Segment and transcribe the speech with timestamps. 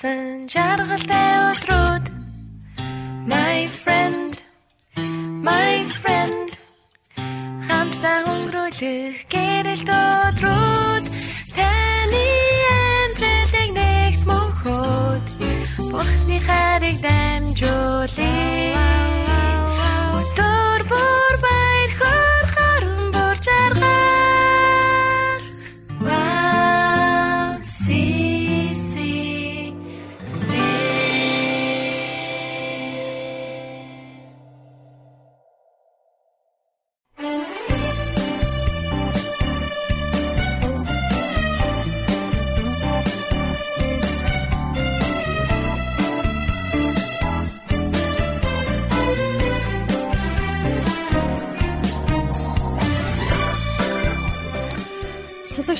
[0.00, 2.06] Өнгөрсөн жаргалтай өдрүүд.
[3.28, 4.40] My friend
[5.44, 6.56] My friend
[7.68, 11.04] хамтдаа өнгөрүүлэх гэрэл өдрүүд.
[11.52, 12.24] Таны
[12.80, 15.26] амьдралыг нэгт мөнхөд
[15.92, 18.59] Бурхны хайрыг дамжуулъя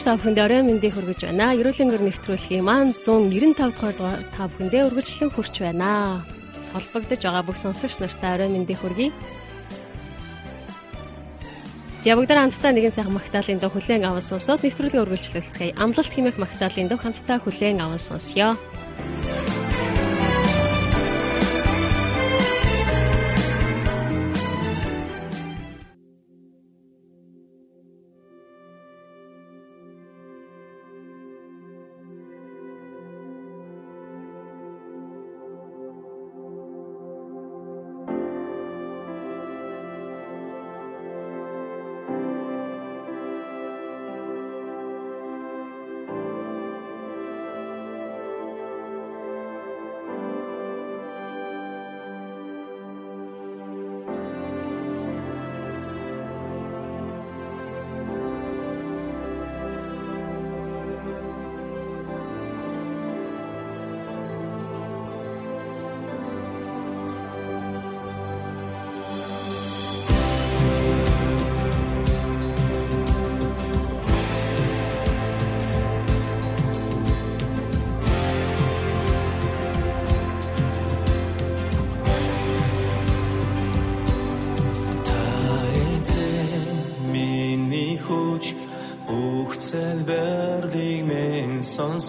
[0.00, 1.52] Сонсогч та бүхэнд орой мэндийг хүргэж байна.
[1.60, 6.24] Ерөөлийн гэр нэвтрүүлгийн маань 195 дугаар та бүхэндээ үргэлжлэн хүрч байна.
[6.72, 9.12] Холбогдож байгаа бүх сонсогч нартай орой мэндийг хүргэе.
[12.00, 15.76] За бүгд хамтдаа нэгэн сайхан магтаалын дуу хүлээн аван сонсоод нэвтрүүлгээ үргэлжлүүлцгээе.
[15.76, 18.56] Амлалт хэмээх магтаалын дуу хамтдаа хүлээн аван сонсъё.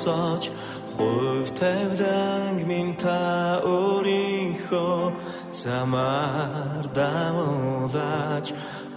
[0.02, 0.50] Сонсож
[0.98, 5.14] хувь тавьдаг минь та өөрийнхөө
[5.62, 8.48] замаар дамуулаач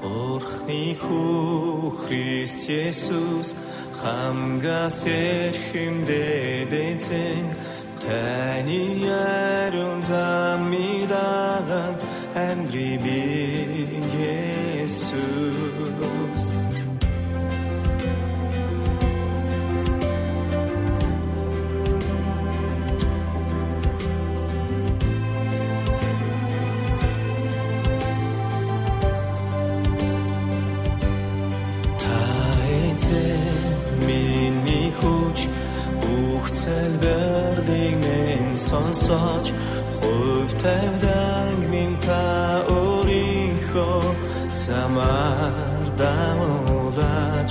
[0.05, 3.49] Орхны хүү Христ Есүс
[4.01, 7.47] хамгаас эрхэмдээд эцэн
[8.01, 12.01] таны ярун замидагаад
[12.49, 12.91] амьдри
[38.57, 39.47] сонсож
[40.01, 42.25] хувь тавьдаг минь та
[42.79, 44.05] өөрийнхөө
[44.65, 47.51] замаар дамуулаач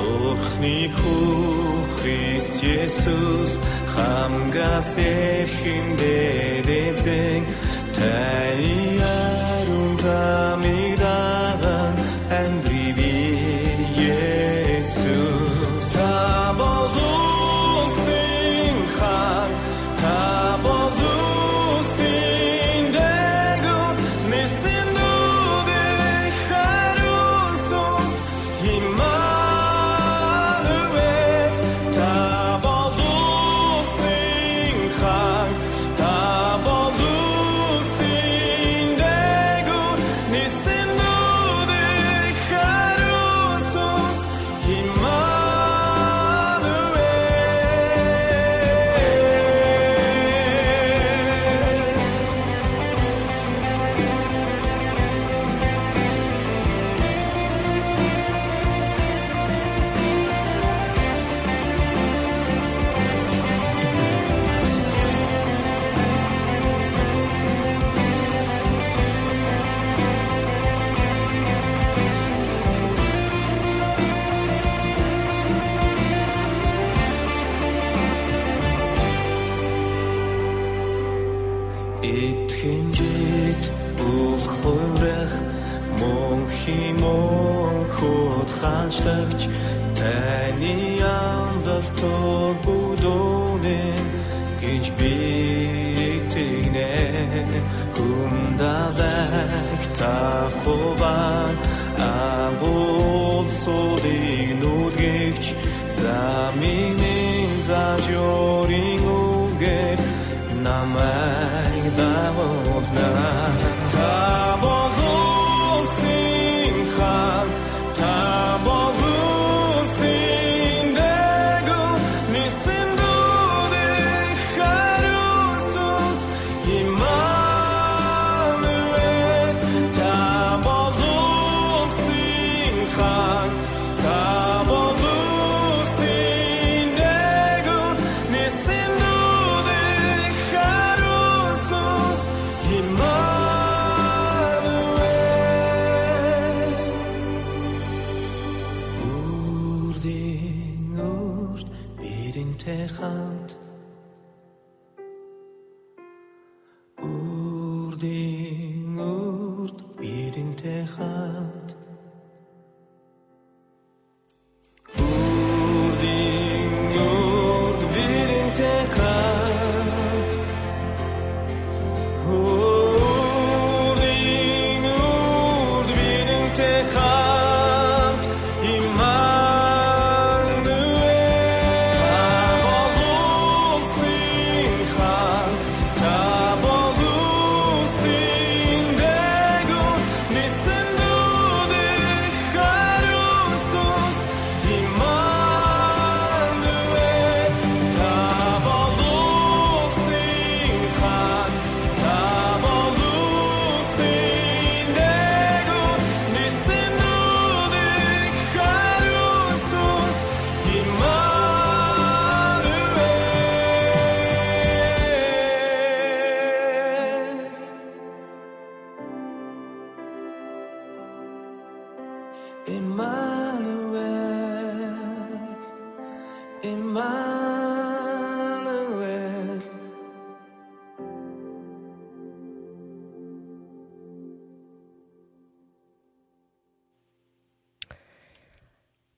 [0.00, 3.52] Орхны хүү Христ Есүс
[3.94, 7.42] хамгаас эрхэмдээд эзэн
[7.96, 10.49] таны ярун замидаган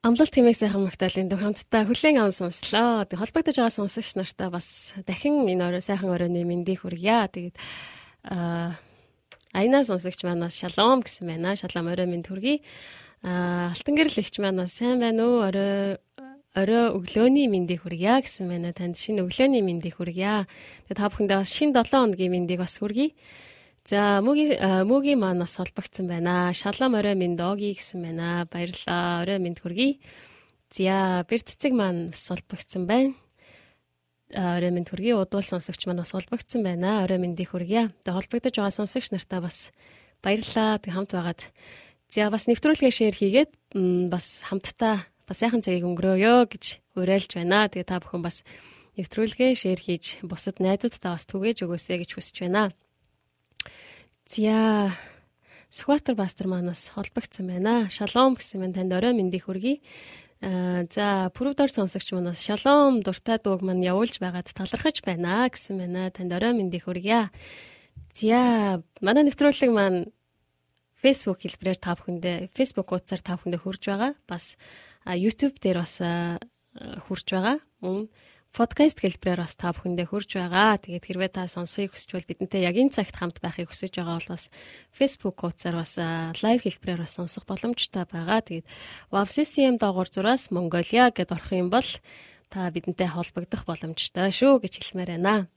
[0.03, 3.07] Амлалт хэмээх сайхан магтаалын дүү хамтдаа хүлээн аван сонслоо.
[3.07, 7.31] Тэг холбогдож байгаа сонсогч нартаа бас дахин энэ орой сайхан оройны мэндийг хүргье.
[7.31, 7.55] Тэгээд
[8.27, 8.83] аа
[9.55, 11.55] Айна сонсогч манаас шалом гэсэн байна.
[11.55, 12.67] Шалом орой мэнд хүргье.
[13.23, 15.47] Аа алтан гэрэл ихч манаас сайн байна уу?
[15.47, 16.03] Орой
[16.51, 18.75] орой өглөөний мэндийг хүргье гэсэн байна.
[18.75, 20.51] Танд шинэ өглөөний мэндийг хүргье.
[20.91, 23.15] Тэгээд та бүхэндээ бас шинэ 7 хоногийн мэндийг бас хүргье.
[23.82, 26.55] За мөгийн мөгийн маань бас холбогдсон байна.
[26.55, 28.46] Шалом орой минь доги гэсэн байна.
[28.46, 29.26] Баярлалаа.
[29.26, 29.99] Орой минь хүргэе.
[30.70, 33.19] За бэртцэг маань бас холбогдсон байна.
[34.31, 35.19] Орой минь хүргэе.
[35.19, 37.02] Удвал сонсогч маань бас холбогдсон байна.
[37.02, 37.90] Орой минь хүргэе.
[38.06, 39.75] Тэгээ холбогдож байгаа сонсогч нартаа бас
[40.23, 40.79] баярлалаа.
[40.79, 41.43] Тэг хамт байгаад.
[42.06, 43.50] За бас нэвтрүүлгээ шеэр хийгээд
[44.14, 46.64] бас хамтдаа бас сайхан цагийг өнгөрөөё гэж
[46.94, 47.67] уриалж байна.
[47.67, 48.46] Тэгээ та бүхэн бас
[48.94, 52.70] нэвтрүүлгээ шеэр хийж бусад найзуудтай бас түгээж өгөөсэй гэж хүсэж байна.
[54.32, 54.96] За
[55.69, 57.93] Сүхбаатар пастор манаас холбогдсон байна.
[57.93, 59.84] Шалом гэсэн мэн танд орой мэндийг хүргэе.
[60.41, 66.08] За пүрвдор сонсогч манаас шалом дуртай дууг маань явуулж байгаад талархаж байна гэсэн байна.
[66.08, 67.29] Танд орой мэндийг хүргье.
[68.17, 70.08] За манай нэвтрүүлэг маань
[70.96, 74.12] Facebook хэлбэрээр та бүхэндээ Facebook хуудасаар та бүхэндээ хүрж байгаа.
[74.24, 74.56] Бас
[75.05, 77.60] YouTube дээр бас хүрж байгаа.
[77.84, 78.08] Мөн
[78.53, 80.77] подкаст хэлбэрээр бас та бүхэндээ хүрж байгаа.
[80.77, 84.32] Тэгээд хэрвээ та сонсохыг хүсч бол бидэнтэй яг энэ цагт хамт байхыг хүсэж байгаа бол
[84.37, 84.53] бас
[84.93, 85.97] Facebook хуудасаар бас
[86.44, 88.44] лайв хэлбэрээр бас сонсох боломжтой байгаа.
[88.44, 88.69] Тэгээд
[89.09, 91.89] WavCCM доогуур зураас Mongolia гэдээ орох юм бол
[92.53, 95.49] та бидэнтэй холбогдох боломжтой шүү гэж хэлмээр байна.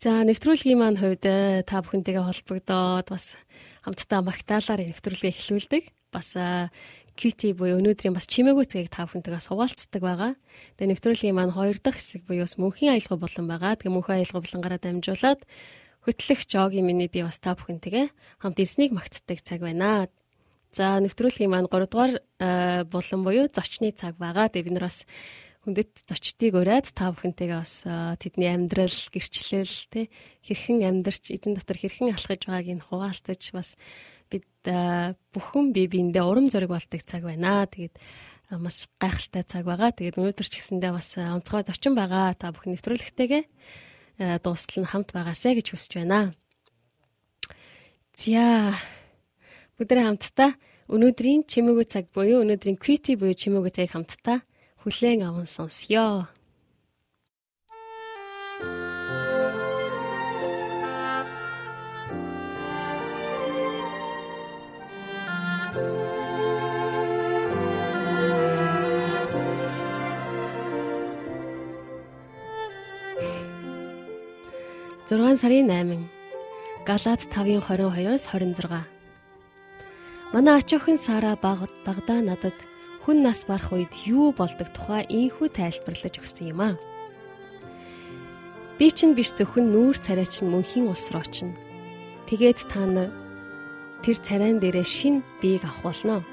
[0.00, 1.28] За нэвтрүүлгийн маань хувьд
[1.68, 3.36] та бүхэнтэйгээ холбогдоод бас
[3.84, 5.84] хамтдаа магтаалаар нэвтрүүлгээ эхлүүлдэг.
[6.12, 6.32] Бас
[7.16, 10.32] QT буюу өнөөдрийн бас чимээгүй цагийг та бүхэнтэйгээ суулцдаг байгаа.
[10.80, 13.76] Тэгээ нэвтрүүлгийн маань хоёр дахь хэсэг буюу бас мөнхийн аялал болон байгаа.
[13.76, 15.40] Тэгээ мөнхийн аялал болонгаараа дамжуулаад
[16.02, 18.06] хөтлөх жогийн миний би бас та бүхэнтэйгээ
[18.42, 20.08] хамт эзнийг магтдаг цаг байна.
[20.72, 24.48] За нэвтрүүлгийн маань 3 дугаар э, болон буюу зочны цаг байгаа.
[24.48, 25.04] Тэгээ бид нар бас
[25.62, 30.10] хүндэт зочдыг ураад та бүхэнтэйгээ бас э, тэдний амьдрал, гэрчлэл, тэ
[30.42, 33.78] хэрхэн амьдарч эзэн дотор хэрхэн алхаж байгааг нь хуваалцаж бас
[34.64, 37.66] бүхэн бие биендээ урам зориг болдог цаг байна.
[37.66, 37.98] Тэгээд
[38.60, 39.90] маш гайхалтай цаг байгаа.
[39.96, 42.36] Тэгээд өнөөдөр ч гэсэндээ бас онцгой зочин байгаа.
[42.36, 43.42] Та бүхэн нэвтрүүлэгтэйгээ
[44.44, 46.36] дуустал нь хамт байгаасай гэж хүсэж байна.
[48.12, 48.76] За
[49.80, 50.50] бүгдээ хамтдаа
[50.92, 54.44] өнөөдрийн чимээгүй цаг буюу өнөөдрийн квити буюу чимээгүй цагийг хамтдаа
[54.84, 56.28] хүлээн аван сонсё.
[75.12, 76.08] 6 сарын 8.
[76.88, 78.80] Галаад 5-ын 22-оос 26.
[80.32, 82.56] Манай ач охин Сара багада надад
[83.04, 86.74] хүн нас барах үед юу болдог тухай ийхүү тайлбарлаж өгсөн юм аа.
[88.80, 91.60] Би чинь биш зөвхөн нүүр царай чинь мөнхийн улс руу очино.
[92.32, 93.12] Тэгээд та нар
[94.00, 96.24] тэр царайн дээрээ шин биеийг авах болно.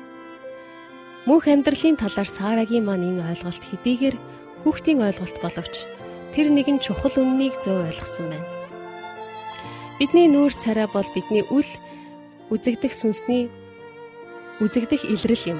[1.28, 4.16] Мөнх амьдралын талаар Сарагийн маань энэ ойлголт хэдийгээр
[4.64, 5.84] хүүхдийн ойлголт боловч
[6.32, 8.59] тэр нэгэн чухал үннийг зөв ойлгосон байна.
[10.00, 11.68] Бидний нүүр царай бол бидний үл
[12.48, 13.52] үзэгдэх сүнсний
[14.64, 15.60] үзэгдэх илрэл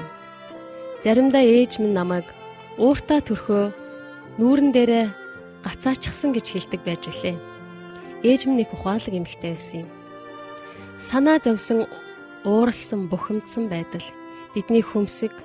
[1.04, 2.24] Заримдаа ээж минь намайг
[2.80, 3.68] ууртаа төрхөө
[4.40, 5.06] нүүрэн дээрээ
[5.60, 7.36] гацаачихсан гэж хэлдэг байж үлээ.
[8.24, 9.90] Ээж минь их ухаалаг эмэгтэй байсан юм.
[10.96, 11.84] Санаа зовсон,
[12.48, 14.08] ууралсан, бухимдсан байдал
[14.56, 15.36] бидний хөмсг,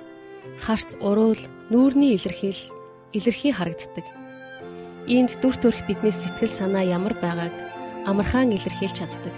[0.64, 2.72] харц, уруул, нүүрний илэрхийл
[3.12, 4.08] илэрхий харагддаг.
[5.04, 7.75] Иймд дүр төрх бидний сэтгэл санаа ямар байгааг
[8.06, 9.34] амархан илэрхийлж чаддаг.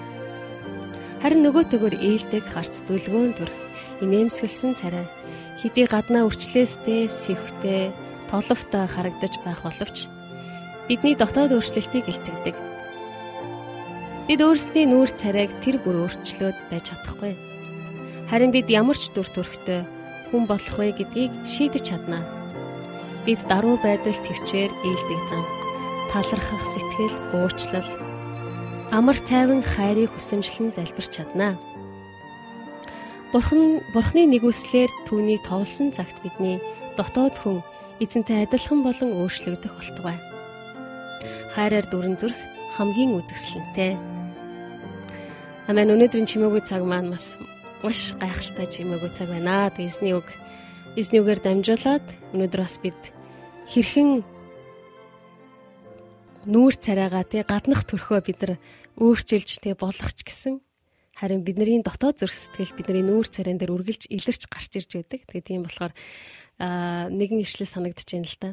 [1.24, 3.56] Харин нөгөө төгөр ээлдэг харц дүлгөөн төрх
[4.04, 5.06] инээмсэглсэн царай
[5.58, 7.90] хэдий гаднаа үрчлээстэй, сэвхтэй,
[8.30, 10.06] толовтой харагдаж байх боловч
[10.86, 12.56] бидний дотоод өөрчлөлтийг илтгэдэг.
[14.30, 17.34] Бид өөрсдийн нүүр царайг тэр бүр өөрчлөөд байж чадахгүй.
[18.30, 19.82] Харин бид ямар ч дүр төрхтэй
[20.30, 22.22] хүн болох вэ гэдгийг шийдэж чаднаа.
[23.24, 25.44] Бид даруй байдал төвчээр ээлдэг зам,
[26.12, 27.90] талархах сэтгэл, уучлал,
[28.90, 31.60] амар тайван хайрыг хүсэмжлэн залбирч чаднаа.
[33.32, 36.56] Бурхан Бурхны нэгүслэр түүний тоолсон цагт бидний
[36.96, 37.60] дотоод хүн
[38.00, 40.16] эзэнтэй адилхан болон өөрчлөгдөх болтугай
[41.52, 42.38] хайраар дүрэн зүрх
[42.80, 43.92] хамгийн үзэсгэлэнтэй.
[45.68, 47.36] Амен өнөөдрийн чимээгүй цаг маань бас
[47.84, 49.68] маш гайхалтай чимээгүй цаг байна.
[49.76, 50.28] Эзний үг
[50.96, 53.00] эзний үгээр дамжуулаад өнөөдөр бас бид
[53.68, 54.24] хэрхэн
[56.48, 58.52] нүүр царайгаа тий гаднах төрхөө бид нар
[58.98, 60.60] өөрчилж тий болгоч гэсэн
[61.18, 65.26] харин бидний дотоод зүрх сэтгэл бидний нүүр царайн дээр үргэлж илэрч гарч ирж байдаг.
[65.26, 65.94] Тэгээ тийм болохоор
[66.58, 68.50] нэгэн ишлэл санагдаж байна л та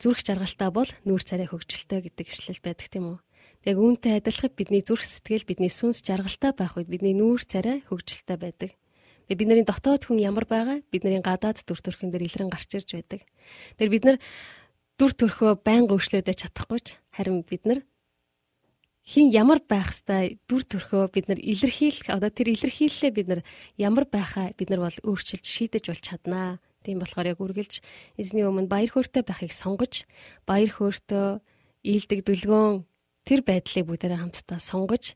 [0.00, 3.18] зүрх жаргалтай бол нүүр царай хөгжилтэй гэдэг ишлэл байдаг тийм үү.
[3.68, 8.38] Яг үүнтэй адилхан бидний зүрх сэтгэл бидний сүнс жаргалтай байх үед бидний нүүр царай хөгжилтэй
[8.40, 8.70] байдаг.
[9.28, 13.20] Тэгээ бидний дотоод хүн ямар байгаа бидний гадаад дүр төрхөн дээр илрэн гарч ирж байдаг.
[13.76, 14.16] Тэр бид нар
[14.96, 17.84] дүр төрхөө байнга өөрчлөөдөө чадахгүй ч харин бид нар
[19.10, 23.40] хин ямар байх хэвээр дүр төрхөө бид нар илэрхийлэх одоо тэр илэрхийллээ бид нар
[23.74, 27.84] ямар байхаа бид нар бол өөрчилж шийдэж болж чаднаа Тийм болохоор яг үргэлж
[28.16, 30.08] эзний өмнө баяр хөөртэй байхыг сонгож,
[30.48, 31.44] баяр хөөртөө
[31.84, 32.88] ийдэг дүлгөөн
[33.28, 35.12] тэр байдлыг бүгдээрээ хамтдаа сонгож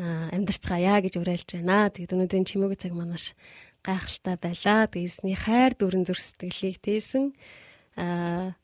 [0.00, 1.92] амьдрцгаая гэж уриалж байна.
[1.92, 3.36] Тэгээд өнөөдрийн чимээгүй цаг манаш
[3.84, 4.88] гайхалтай байлаа.
[4.88, 7.36] Эзний хайр дүрэн зүр сэтгэлийг тээсэн
[8.00, 8.56] аа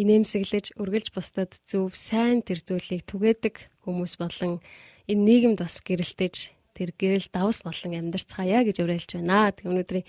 [0.00, 4.64] инээмсэглэж үргэлж бусдад зөв сайн тэр зүйлийг түгээдэг хүмүүс болон
[5.04, 6.34] энэ нийгэмд бас гэрэлтэж
[6.72, 9.52] тэр гэрэл давс болон амьдрцгаая гэж уриалж байна.
[9.52, 10.06] Тэгээд өнөөдрийн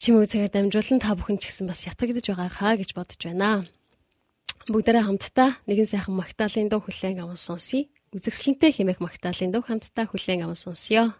[0.00, 3.68] чимэг цагаар дамжуулан та бүхэн ч гэсэн бас ятгагдж байгаа хаа гэж бодож байна.
[4.66, 7.90] Бүгдээрээ хамтдаа нэгэн сайхан магтаалын дуу хүлээн аван сонсъё.
[8.14, 11.12] Үзэгсэлэнтэй хэмээх магтаалын дуу хамтдаа хүлээн аван сонсъё.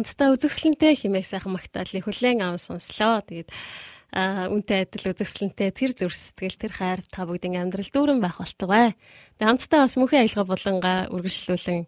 [0.00, 3.20] Хамтдаа үзэсгэлэнтэй химээх сайхан магтаалыг хүлээн аван сонслоо.
[3.20, 3.52] Тэгээд
[4.10, 8.96] а үнтэй адил үзэсгэлэнтэй тэр зүр сэтгэл тэр хайр та бүгдийн амьдрал дүүрэн байх болтугай.
[9.36, 11.80] Тэгээд хамтдаа бас мөнхийн аялга болонга үргэлжлүүлэн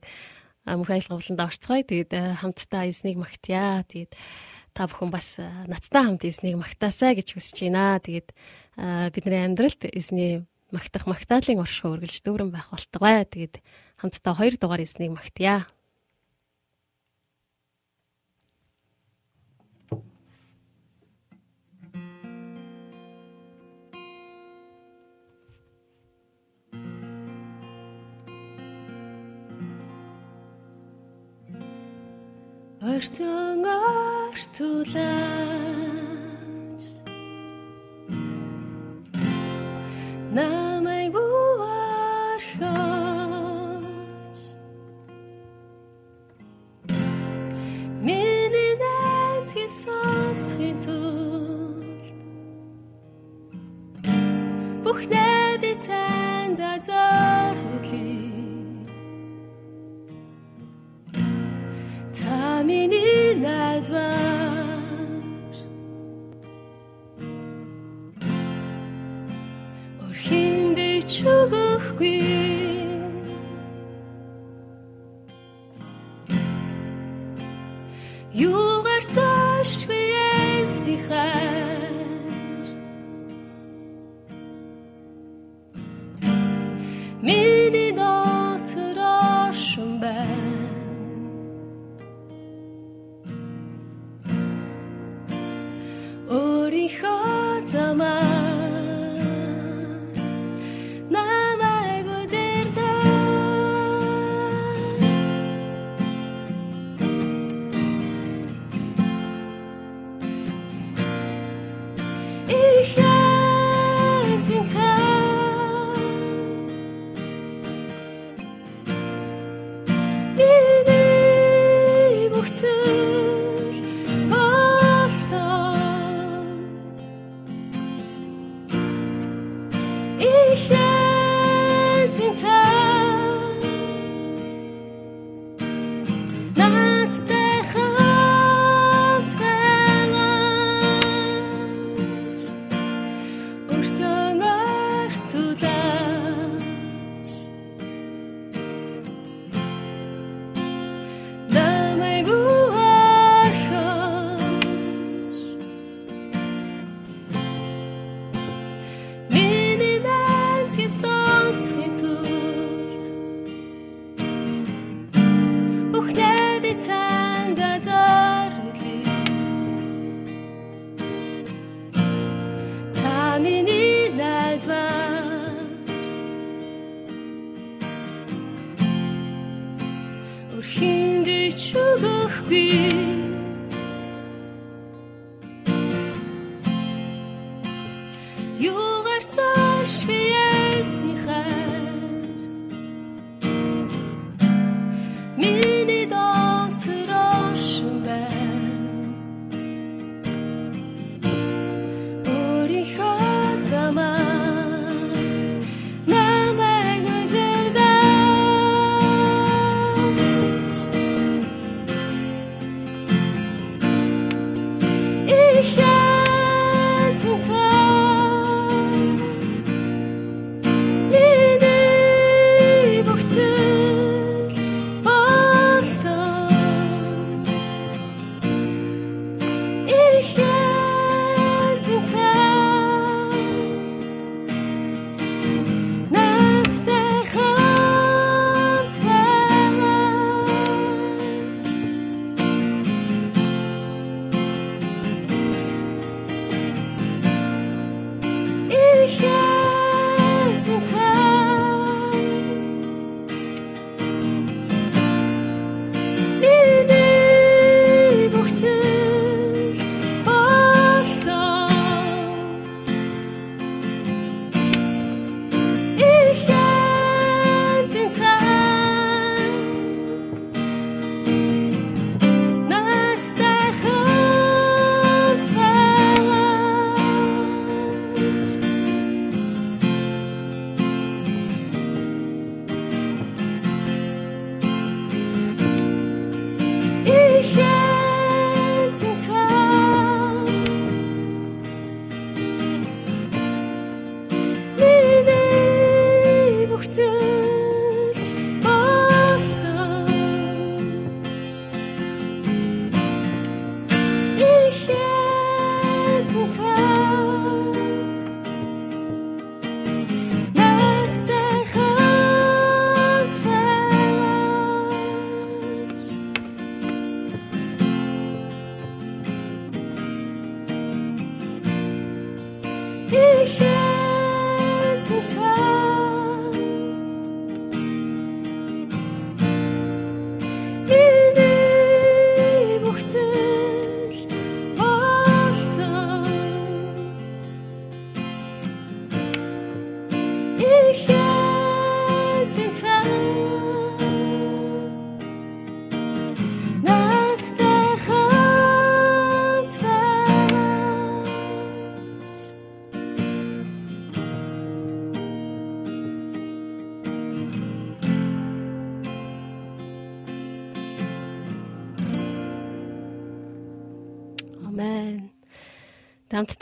[0.69, 1.83] мөнхийн аялга болонд орцгоё.
[1.89, 3.83] Тэгээд хамтдаа эзнийг магтъя.
[3.89, 4.13] Тэгээд
[4.77, 7.97] та бүхэн бас надтай хамт эзнийг магтаасаа гэж хүсэж байна.
[7.99, 8.29] Тэгээд
[9.17, 13.25] бидний амьдралд эзний магтах магтаалын оршихуй үргэлж дүүрэн байх болтугай.
[13.25, 13.59] Тэгээд
[13.99, 15.67] хамтдаа хоёр дугаар эзнийг магтъя.
[32.85, 33.65] Ортон
[34.33, 34.83] ортулаач.
[40.35, 40.72] Намайг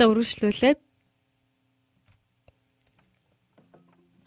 [0.01, 0.79] хамтдаа үргэлжлүүлээд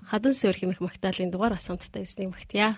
[0.06, 2.78] хадан суур хэмэх магтаалын дугаар бас хамтдаа эснийг магтъя.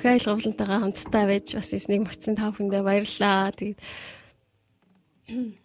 [0.00, 3.52] За өнхөө айлгуулантайгаа хамтдаа байж бас эснийг магтсан та бүхэндээ баярлалаа.
[3.52, 3.80] Тэгээд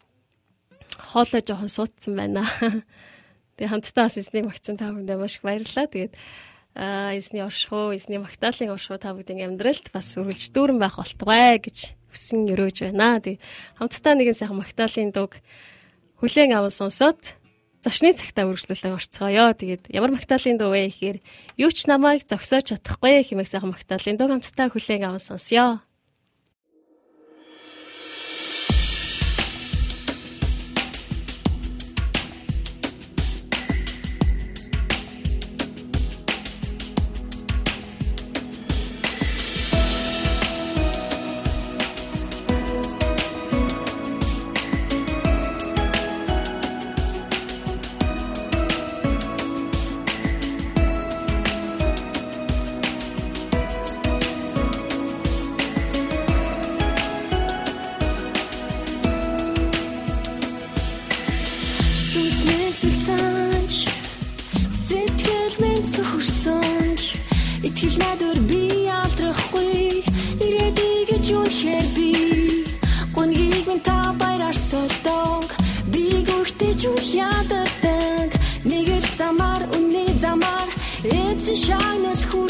[1.16, 2.44] хоолой жоохон суудсан байна.
[3.56, 5.88] Тэгээд хамтдаа бас эснийг магтсан та бүхэндээ маш их баярлалаа.
[5.88, 6.14] Тэгээд
[6.76, 11.96] аа эсний оршихуу, эсний магтаалын оршихуу та бүдгийн амьдралд бас үргэлж дүүрэн байх болтугай гэж
[12.12, 13.24] хүсэн өрөөж байна.
[13.24, 13.40] Тэгээд
[13.80, 15.40] хамтдаа нэгэн сайхан магтаалын дуг
[16.20, 17.40] хүлээн аван сонсоод
[17.86, 19.54] зочны цагтаа үргэлжлүүлэн орцгоё.
[19.54, 21.18] Тэгээд ямар магтаалын дуу вэ гэхээр
[21.62, 25.86] юу ч намайг зогсоож чадахгүй хэмээх сайхан магтаалын дуу хамтдаа хүлээн аван сонсё.
[81.66, 82.45] shine as who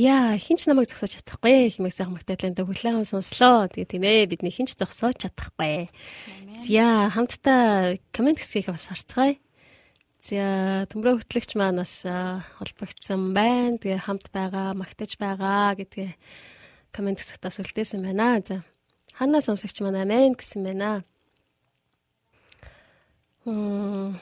[0.00, 3.68] Зя хинч намайг зогсоож чадахгүй хэмээх сайхан магтаалтай хүлээн сонслоо.
[3.68, 5.92] Тэгээ тийм ээ бидний хинч зогсоож чадахгүй.
[6.64, 9.36] Зя хамтдаа комент хэсгийг бас харцгаая.
[10.24, 13.76] За төмрөө хөтлөгч а, холбогдсон байна.
[13.76, 16.16] Тэгээ хамт байгаа, магтаж байгаа гэдгээ
[16.96, 18.40] комент хэсэгт бас үлдээсэн байна.
[18.40, 18.64] За
[19.12, 21.04] ханаа сонсогч маань амен гэсэн байна.
[23.44, 24.16] Хм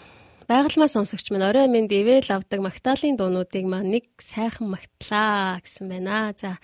[0.48, 6.32] Байгалмаа сонсогч минь орой минь дэвэл авдаг магтаалын дуунуудыг маань нэг сайхан магтлаа гэсэн байна.
[6.40, 6.56] За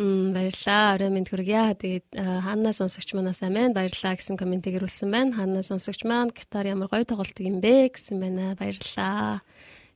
[0.00, 0.96] м баярлаа.
[0.96, 1.76] Орой минь хүргье.
[1.76, 5.36] Тэгээд ханаа сонсогч манаас амин баярлаа гэсэн комментиг ирүүлсэн байна.
[5.36, 8.56] Ханаа сонсогч маань гитар ямар гоё тоглолтог юм бэ гэсэн байна.
[8.56, 9.44] Баярлаа.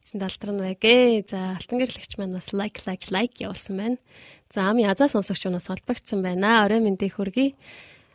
[0.04, 1.32] Эцэн далтран байгээ.
[1.32, 3.96] За алтан гэрэлэгч маань бас лайк лайк лайк явуулсан байна.
[4.52, 6.68] За ами язаа сонсогч манаас холбогдсон байна.
[6.68, 7.56] Орой минь хүргье.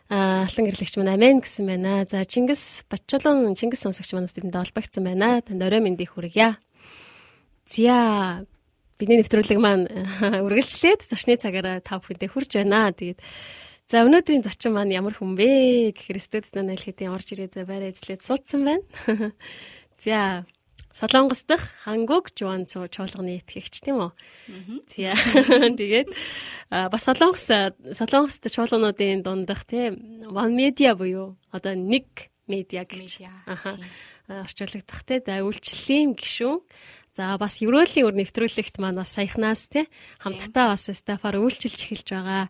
[0.08, 2.08] Алтан гэрлэгч маань амен гэсэн байна.
[2.08, 5.44] За Чингис Батчулан Чингис сонсогч манаас бидэнд олбогдсон байна.
[5.44, 6.56] Танд орой мэндийг хүргье.
[7.68, 8.44] Зя
[8.96, 9.84] бидний нэвтрүүлэг маань
[10.48, 12.88] үргэлжлээд зочны цагаараа тав хүндээ хүрч байна.
[12.96, 13.20] Тэгээд
[13.88, 18.20] За өнөөдрийн зочин маань ямар хүн бэ гэхээр студид найл хэдийн орж ирээд байраа эзлээд
[18.20, 18.84] суудсан байна.
[20.04, 20.44] За
[20.92, 24.12] Солонгос дахь хангуг жуан чуулганы итгэгч тийм үү?
[24.90, 25.14] За
[25.80, 26.08] тэгээд
[26.70, 27.46] бас Солонгос
[27.92, 33.76] Солонгост чуулгануудын дундах тийм One Media буюу одоо нэг медиа гэж аха
[34.28, 36.64] орчуулагдах те үйлчлэлийн гишүүн
[37.18, 39.90] За бас ерөөлийн өр нэвтрүүлэгт маань бас саяхнаас те
[40.22, 42.46] хамтдаа бас стафаар үйлчилж эхэлж байгаа.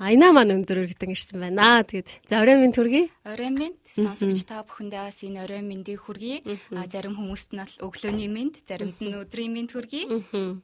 [0.00, 1.84] Айна маань өндөр өргөдөн ирсэн байна.
[1.84, 3.12] Тэгээд за орой минь төргий.
[3.20, 6.46] Орой минь сонсогч та бүхэндээ бас энэ орой мэндийг хүргэе.
[6.74, 10.04] А зарим хүмүүст нь өглөөний мэнд, заримд нь өдрийн мэнд хүргэе.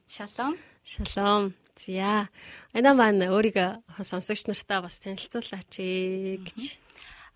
[0.07, 0.55] Шалом.
[0.83, 1.53] Шалом.
[1.75, 2.31] За.
[2.71, 6.59] Айна маань өөрийгөө сонсогч нартаа бас танилцуулаач гэж.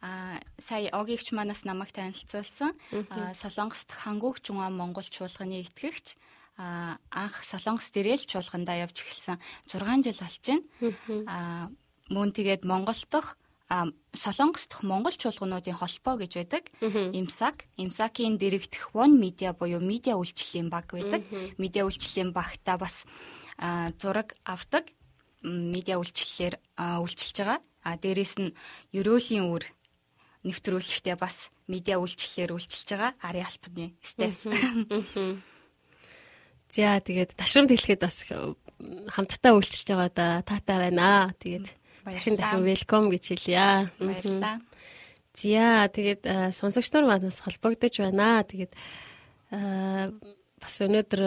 [0.02, 2.72] А сая огигч манаас намайг танилцуулсан.
[3.36, 6.16] Солонгост хангуг жугаан Монгол чуулганы итгэгч
[6.56, 10.64] анх Солонгос дээрэл чуулгандаа явж эхэлсэн 6 жил болж байна.
[11.28, 11.38] А
[12.08, 13.36] мөн тэгээд Монгол дахь
[13.70, 16.64] Солонгос дахь монгол чуулгануудын холбоо гэж байдаг.
[16.82, 21.22] Имсак, Имсакийн дэрэгдэх One Media буюу медиа үйлчлэлийн баг байдаг.
[21.62, 23.06] Медиа үйлчлэлийн багта бас
[24.02, 24.90] зураг авдаг
[25.44, 27.60] медиа үйлчлэлээр үйлчилж байгаа.
[27.84, 28.56] А дээрэс нь
[28.92, 29.64] ерөөлийн үр
[30.44, 33.14] нэвтрүүлэхдээ бас медиа үйлчлэлээр үйлчилж байгаа.
[33.24, 34.36] Ари албаны стаф.
[36.70, 41.34] За тэгээд ташрамд хэлэхэд бас хамтдаа үйлчилж байгаа да таатай байна.
[41.40, 41.68] Тэгээд
[42.06, 43.90] дахин дахин welcome гэж хэлье.
[44.00, 44.60] Баярлалаа.
[45.36, 48.44] За тэгээд сонсогч нар манаас холбогдож байна.
[48.44, 48.74] Тэгээд
[50.60, 51.22] бас өнөөдөр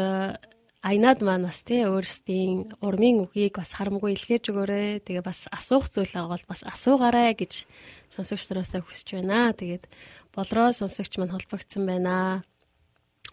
[0.83, 5.07] Айнад маань бас тий өөрсдийн урмын үгийг бас харамгүй илгээж өгөөрэй.
[5.07, 7.71] Тэгээ бас асуух зүйл байгаа бол бас асуугаарай гэж
[8.11, 9.55] сонсогч нараасаа хүсэж байна.
[9.55, 9.87] Тэгээд
[10.35, 12.43] болроо сонсогч маань холбогдсон байна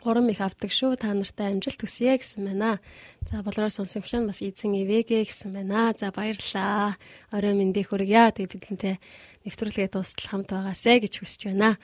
[0.05, 0.99] урам их авдаг шүү.
[0.99, 2.79] Та нартай амжилт хүсье гэсэн байна.
[3.27, 5.95] За болоор сонсогч нь бас эзэн ивэгэ гэсэн байна.
[5.97, 6.95] За баярлалаа.
[7.31, 8.31] Орой мэндийг хүргье.
[8.31, 8.95] Тэгээ бидэнтэй
[9.43, 11.79] нэвтрүүлгээ дуустал хамт байгаасэ гэж хүсэж байна.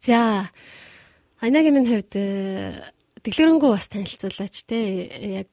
[0.00, 0.50] За
[1.40, 2.92] Айнагийн минь хувьд э,
[3.24, 5.08] дэлгэрэнгүй бас танилцуулаач те.
[5.40, 5.52] Яг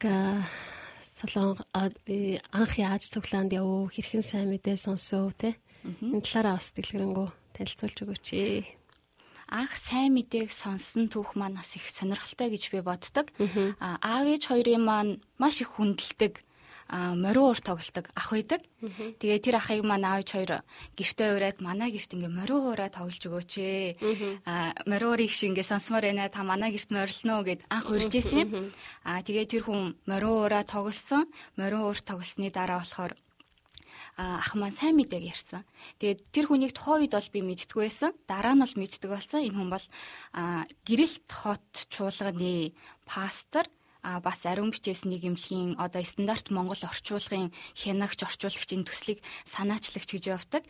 [1.18, 5.58] солон анх яаж цуглаанд яв хэрхэн сайн мэдээ сонсов те.
[5.88, 8.26] Энэ талаараа бас дэлгэрэнгүй танилцуулж өгөөч
[9.48, 13.32] анх сайн мэдээг сонссон түүх маань бас их сонирхолтой гэж би боддог.
[13.80, 16.44] Аав ээж хоёрын маань маш их хүндэлдэг
[16.88, 18.62] а мориу уур тоглолдог ах байдаг.
[19.20, 20.64] Тэгээ тэр ахыг маань аавч хоёр
[20.96, 23.88] гэртээ ураад манай гэрт ингээ мориу уураа тоглож өгөөч ээ.
[24.48, 28.40] А мориу уурыг шиг ингээ сонсомоор байна та манай гэрт морилно гэд анх урьж исэн
[28.40, 28.72] юм.
[29.04, 31.28] А тэгээ тэр хүн мориу уураа тоглосон.
[31.60, 33.20] Мориу уур тоглосны дараа болохоор
[34.18, 35.62] ах маань сайн мэдээг ярьсан.
[36.02, 38.12] Тэгээд тэр хүнийг тухайн үед бол би мэдтгүй байсан.
[38.26, 39.46] Дараа нь бол мэддэг болсон.
[39.46, 39.86] Энэ хүн бол
[40.82, 42.74] гэрэлт хот чуулганы
[43.06, 43.70] пастор
[44.02, 50.64] а бас ариун бичээс нийгэмлэгийн одоо стандарт Монгол орчуулгын хянагч орчуулагчийн төслийг санаачлагч гэж явдаг.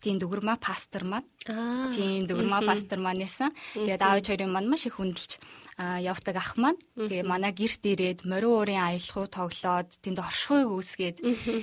[0.00, 1.28] тийм дүгэрмаа пастор маань.
[1.44, 3.52] Тийм дүгэрмаа пастор маань ясан.
[3.76, 5.38] Тэгээд аавч хоёрын маань маш их хүндэлж
[5.80, 6.76] явдаг ах маань.
[6.96, 11.16] Тэгээ манай гэрт ирээд мориу уурын аялахуу тоглоод тэнд оршихуйг үүсгээд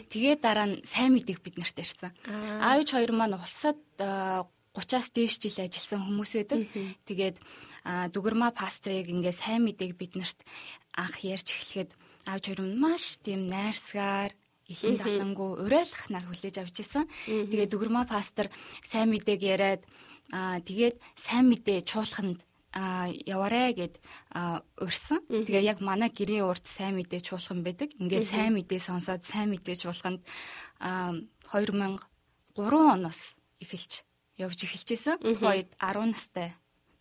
[0.09, 2.11] тэгээ дараа нь сайн мэдээг бид нарт ярьсан.
[2.25, 6.59] Аавч хоёр маань улсад 30-аас дээш жил ажилласан хүмүүс байдаг.
[7.05, 7.37] Тэгээд
[8.13, 10.39] дүгэрмаа пастрыг ингээ сайн мэдээг бид нарт
[10.97, 11.91] анх ярьж эхлэхэд
[12.25, 14.33] аавч хоёр нь маш тийм найрсгаар
[14.67, 17.05] илэн талангуу урайлахнаар хүлээж авч исэн.
[17.25, 18.49] Тэгээд дүгэрмаа пастор
[18.81, 19.81] сайн мэдээг яриад
[20.33, 22.43] аа тэгээд сайн мэдээ чуулаханд
[22.73, 23.93] а яваарэ гэд
[24.77, 25.23] урьсан.
[25.29, 27.93] Тэгээ яг манай гэрийн урд сайн мэдээ чуулган байдаг.
[27.95, 30.21] Ингээ сайн мэдээ сонсоод сайн мэдээ чуулганд
[30.81, 32.01] 2003
[32.57, 34.03] оноос эхэлж
[34.37, 35.17] явж эхэлжсэн.
[35.23, 36.53] Тухайд 10 настай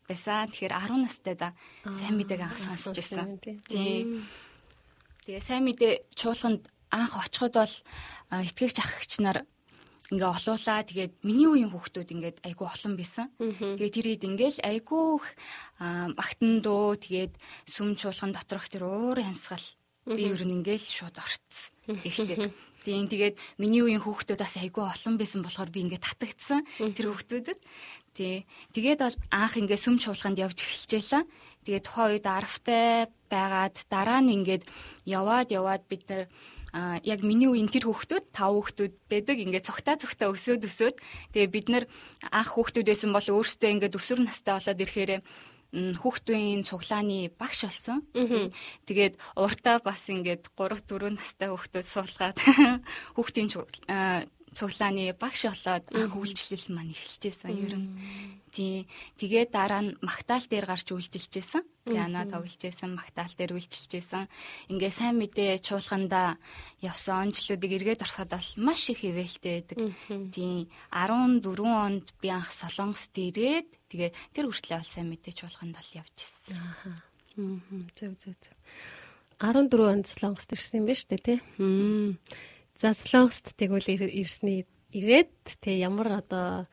[0.09, 0.49] байсан.
[0.49, 1.53] Тэгэхээр 10 настай да
[1.91, 3.39] сайн мэдээг анх сонсч байсан.
[3.67, 4.25] Тийм.
[5.27, 7.75] Тэгээ сайн мэдээ чуулганд анх очиход бол
[8.31, 9.43] итгэгч ахагч нар
[10.13, 10.87] ингээ олуулаа.
[10.87, 13.27] Тэгээд миний үеийн хүүхдүүд ингээд айгүй олон байсан.
[13.39, 15.07] Тэгээд тэр хэд ингээл айгүй
[16.15, 17.35] магтан дөө тэгээд
[17.67, 19.67] сүм чуулган доторх тэр уур амьсгал
[20.07, 21.75] би ер нь ингээл шууд орцсон.
[22.07, 22.55] Эхлээд
[22.87, 26.63] Тийм тэгээд миний үеийн хүүхдүүд бас айгүй олон байсан болохоор би ингээд татагдсан
[26.95, 27.59] тэр хүүхдүүдэд.
[28.15, 28.47] Тий.
[28.71, 31.27] Тэгээд бол анх ингээд сүм чуулганд явж эхэлжээлээ.
[31.67, 34.71] Тэгээд тухайн үед аравтай байгаад дараа нь ингээд
[35.03, 36.31] яваад яваад бид нар
[36.73, 40.97] а яг миний үеийн тэр хүүхдүүд тав хүүхдүүд байдаг ингээд цогтаа цогтаа өсөөд өсөөд
[41.35, 41.85] тэгээ бид нар
[42.33, 45.12] анх хүүхдүүд байсан бол өөрсдөө ингээд өсвөр настай болоод ирэхээр
[45.75, 48.01] хүүхдийн цуглааны багш болсон.
[48.87, 52.39] Тэгээд уртаа бас ингээд 3 4 настай хүүхдүүд суулгаад
[53.17, 53.51] хүүхдийн
[54.57, 57.89] цуглааны багш болоод анх үйлчлэл маань эхэлжсэн ер нь.
[58.57, 58.89] Тий
[59.21, 61.63] тэгээд дараа нь магтаал дээр гарч үйлчилж байсан.
[61.85, 64.25] Пиано тоглож байсан, магтаал дээр үйлчилж байсан.
[64.73, 66.41] Ингээ сайн мэдээ чуулганда
[66.81, 69.77] явсан онцлуудыг эргээд орсоход бол маш их ивэлтэй байдаг.
[70.33, 75.91] Тий 14 онд би анх Солонгост ирээд тэгээ тэр хүртлээр бол сайн мэдээ чуулганд бол
[76.01, 76.57] явж ирсэн.
[76.57, 76.93] Ааха.
[77.93, 78.57] Зөв зөв зөв.
[79.39, 81.39] 14 онд Солонгост ирсэн юм ба штэ тий.
[82.81, 84.65] За Солонгост тэгвэл ирсний
[84.97, 86.67] ирээд тий ямар одоо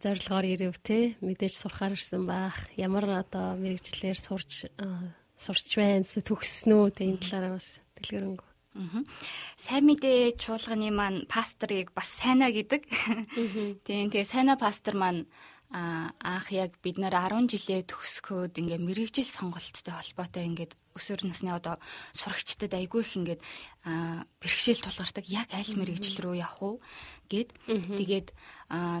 [0.00, 1.14] зорилгоор ирэв те.
[1.22, 2.58] Мэдээж сурахаар ирсэн баах.
[2.74, 4.66] Ямар одоо мэрэгчлэр сурч
[5.38, 8.48] сурч байна төгснөө те энэ талаараа бас дэлгэрэнгүй.
[9.54, 12.82] Сайн мэдээ чуулганы маань пасторыг бас сайна гэдэг.
[13.86, 15.30] Тийм тэгээ сайна пастор маань
[15.70, 21.82] анх яг бид нэр 10 жилээ төгсгөөд ингээ мэрэгжил сонголттой холбоотой ингээд өсвөр насны одоо
[22.14, 23.40] сурагчдад айгүй их ингээд
[24.38, 26.76] бэрхшээл тулгардаг яг аль мэрэгжил рүү явах уу
[27.26, 27.50] гэд.
[27.98, 28.30] Тэгээд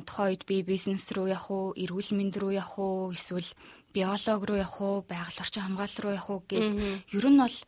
[0.02, 3.46] тухайн үед би бизнес рүү явах уу эрүүл мэнд рүү явах уу эсвэл
[3.94, 6.66] биолог руу явах уу байгаль орчин хамгаалал руу явах уу гэд.
[7.14, 7.58] Ер нь бол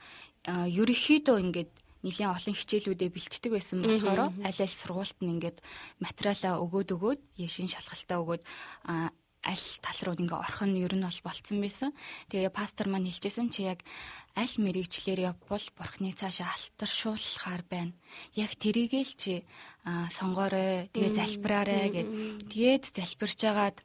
[0.51, 1.71] ерөнхийдөө ингээд
[2.07, 5.59] нэлийн олон хичээлүүдэд бэлтдэг байсан болохоор аль аль сургуульд нь ингээд
[5.99, 8.43] материалаа өгөөд өгөөд яшин шалгалтаа өгөөд
[9.47, 11.91] аль тал руу ингээ орох нь ер нь бол болцсон байсан.
[12.31, 13.87] Тэгээ пастор маань хэлжсэн чи яг
[14.35, 17.95] аль мэрэгчлэр явбал бурхны цаашаа алтаршуулахаар байна.
[18.35, 19.47] Яг тэрийгэл чи
[19.87, 22.09] сонгоорой, тэгээ залбираарай гэд.
[22.51, 23.79] Тэгээд залбирч агаад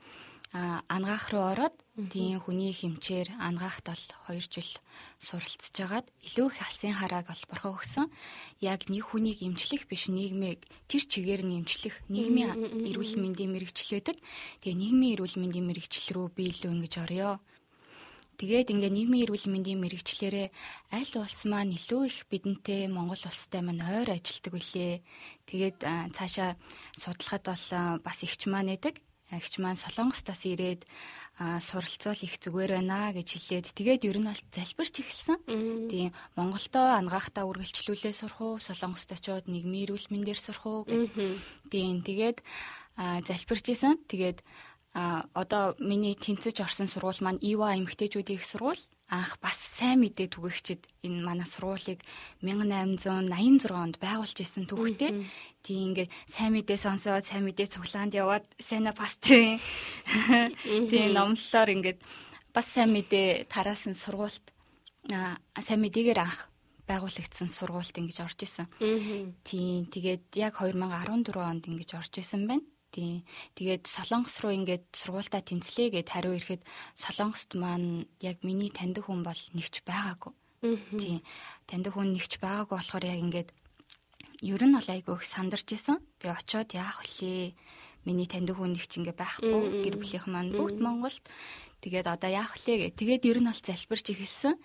[0.51, 1.75] ангаах руу ороод
[2.11, 4.71] тийм хүний хэмчээр ангаахт бол 2 жил
[5.23, 8.05] суралцж агаад илүү их алсын харааг бол бурхан өгсөн.
[8.59, 14.17] Яг нэг хүнийг эмчлэх биш нийгмийг тэр чигээр нь эмчлэх нийгмийн эрүүл мэндийн мэрэгчлэл байдаг.
[14.59, 17.39] Тэгээ нийгмийн эрүүл мэндийн мэрэгчлэл рүү би илүү ингэж орё.
[18.35, 20.47] Тэгээд ингээ нийгмийн эрүүл мэндийн мэрэгчлэрээ
[20.97, 24.99] аль улс маань илүү их бидэнтэй Монгол улстай маань ойр ажилтдаг үлээ.
[25.47, 25.77] Тэгээд
[26.11, 26.57] цаашаа
[26.97, 27.65] судлахад бол
[28.03, 28.99] бас ихч маань байдаг.
[29.31, 30.83] Агч маань Солонгостоос ирээд
[31.39, 35.37] суралцвал их зүгээр байна гэж хэлээд тэгээд ер нь бол залбирч эхэлсэн.
[35.89, 41.15] Тийм Монголдоо ангаахтаа үргэлжлүүлээ сурах уу, Солонгост очиод нийгмийн эрүүл мэндээр сурах уу гэд.
[41.71, 42.43] Тийм тэгээд
[42.99, 43.97] залбирч исэн.
[44.05, 44.43] Тэгээд
[44.93, 50.87] одоо миний тэнцэж орсон сургууль маань Ива эмгтээчүүдийн их сургууль анх бас сайн мэдээ түгээгчид
[51.03, 51.99] энэ манай сургуулийг
[52.43, 55.27] 1886 онд байгуулж исэн түүхтэй.
[55.63, 59.59] Тийм ингээд сайн мэдээ сонсоод сайн мэдээ цуглаанд яваад сайна пастрын
[60.91, 61.99] тийм номлолоор ингээд
[62.55, 64.43] бас сайн мэдээ тараасан сургуульд
[65.07, 66.47] сайн мэдээгээр анх
[66.87, 68.67] байгуулагдсан сургуульд ингэж орж исэн.
[69.43, 72.63] Тийм тэгээд яг 2014 онд ингэж орж исэн байна.
[72.91, 73.23] Тийм.
[73.55, 76.61] Тэгээд Солонгос руу ингээд сургуультаа тэнцлээ гэд хариу ирэхэд
[76.99, 80.35] Солонгост маань яг миний таньдаг хүн бол нэгч байгаагүй.
[80.99, 81.23] Тийм.
[81.71, 83.49] Таньдаг хүн нэгч байгаагүй болохоор яг ингээд
[84.43, 86.03] ер нь бол айгүй их сандарч исэн.
[86.19, 87.55] Би очиод яах вүлээ?
[88.03, 89.87] Миний таньдаг хүн нэгч ингээ байхгүй.
[89.87, 91.23] Гэр бүлийнх маань бүгд Монголд.
[91.79, 92.99] Тэгээд одоо яах вүлээ гэ.
[92.99, 94.55] Тэгээд ер нь бол залбирч эхэлсэн.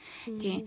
[0.42, 0.66] Тийм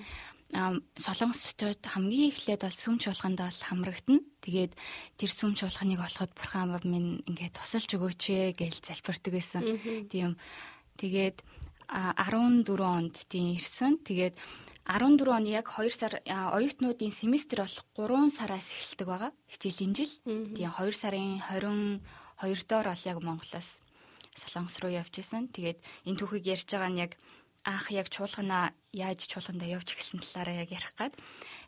[0.50, 4.26] солонгосчууд хамгийн эхлээд бол сүм чуулганд бол хамрагдана.
[4.41, 4.74] Тэгээд
[5.22, 9.62] тэр сүм чуулганыг олоход бурхан минь ингээд тусалж өгөөч ээ гэж залбирдаг байсан.
[10.10, 10.41] Тийм.
[10.97, 11.45] Тэгээд
[11.89, 14.02] 14 онд тийм ирсэн.
[14.02, 14.41] Тэгээд
[14.89, 19.32] 14 оны яг 2 сар оюутнуудын семестр бол 3 сараас эхэлдэг байгаа.
[19.54, 20.14] Хичээлийн жил.
[20.26, 22.02] Тийм 2 сарын 22
[22.66, 23.86] доор бол яг Монголоос
[24.39, 25.52] Солонгос руу явж исэн.
[25.52, 25.78] Тэгээд
[26.08, 27.12] энэ түүхийг ярьж байгаа нь яг
[27.70, 31.13] анх яг чуулганаа яаж чуулгандаа явж эхэлсэн талаараа яг ярих гад.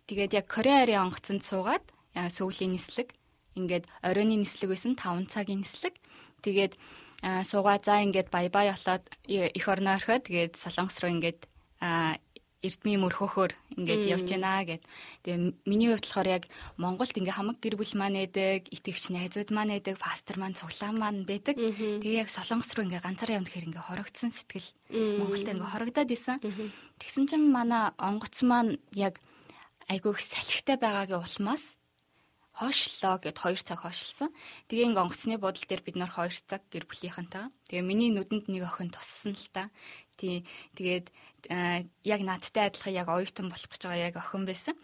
[0.10, 1.86] Тэгээд яг Корея арын онгоцонд суугаад
[2.18, 3.14] сүүлийн нислэг
[3.54, 5.94] ингээд оройны нислэг байсан 5 цагийн нислэг.
[6.42, 6.74] Тэгээд
[7.22, 11.46] суугаа за ингээд бай бай болоод их орноо орхиод тэгээд солонгос руу ингээд
[12.62, 13.52] эрдмийн мөрхөөхөөр
[13.82, 14.86] ингээд явж байна гэд.
[15.26, 16.44] Тэгээ миний хувьд болохоор яг
[16.78, 21.26] Монголд ингээ хамаг гэр бүл маань байдаг, итгэгч найзууд маань байдаг, пастор маань цуглаан маань
[21.26, 21.58] байдаг.
[21.58, 26.38] Тэгээ яг Солонгос руу ингээ ганцаараа явна гэхээр ингээ хорогдсон сэтгэл Монголд ингээ хорогдоод исэн.
[27.02, 29.18] Тэгсэн чинь манай онгоц маань яг
[29.90, 31.76] айгүй их салхитай байгаагийн улмаас
[32.62, 34.30] хоошлоо гэд 2 цаг хоошлсон.
[34.70, 37.50] Тэгээ ингээ онгоцны бодол дээр бид нар 2 цаг гэр бүлийнхэнтэйгээ.
[37.74, 39.74] Тэгээ миний нүдэнд нэг охин туссан л та.
[40.14, 40.46] Тий.
[40.78, 41.10] Тэгээд
[42.06, 44.78] яг надтай адилхан яг оюутан болох гэж байгаа яг охин байсан.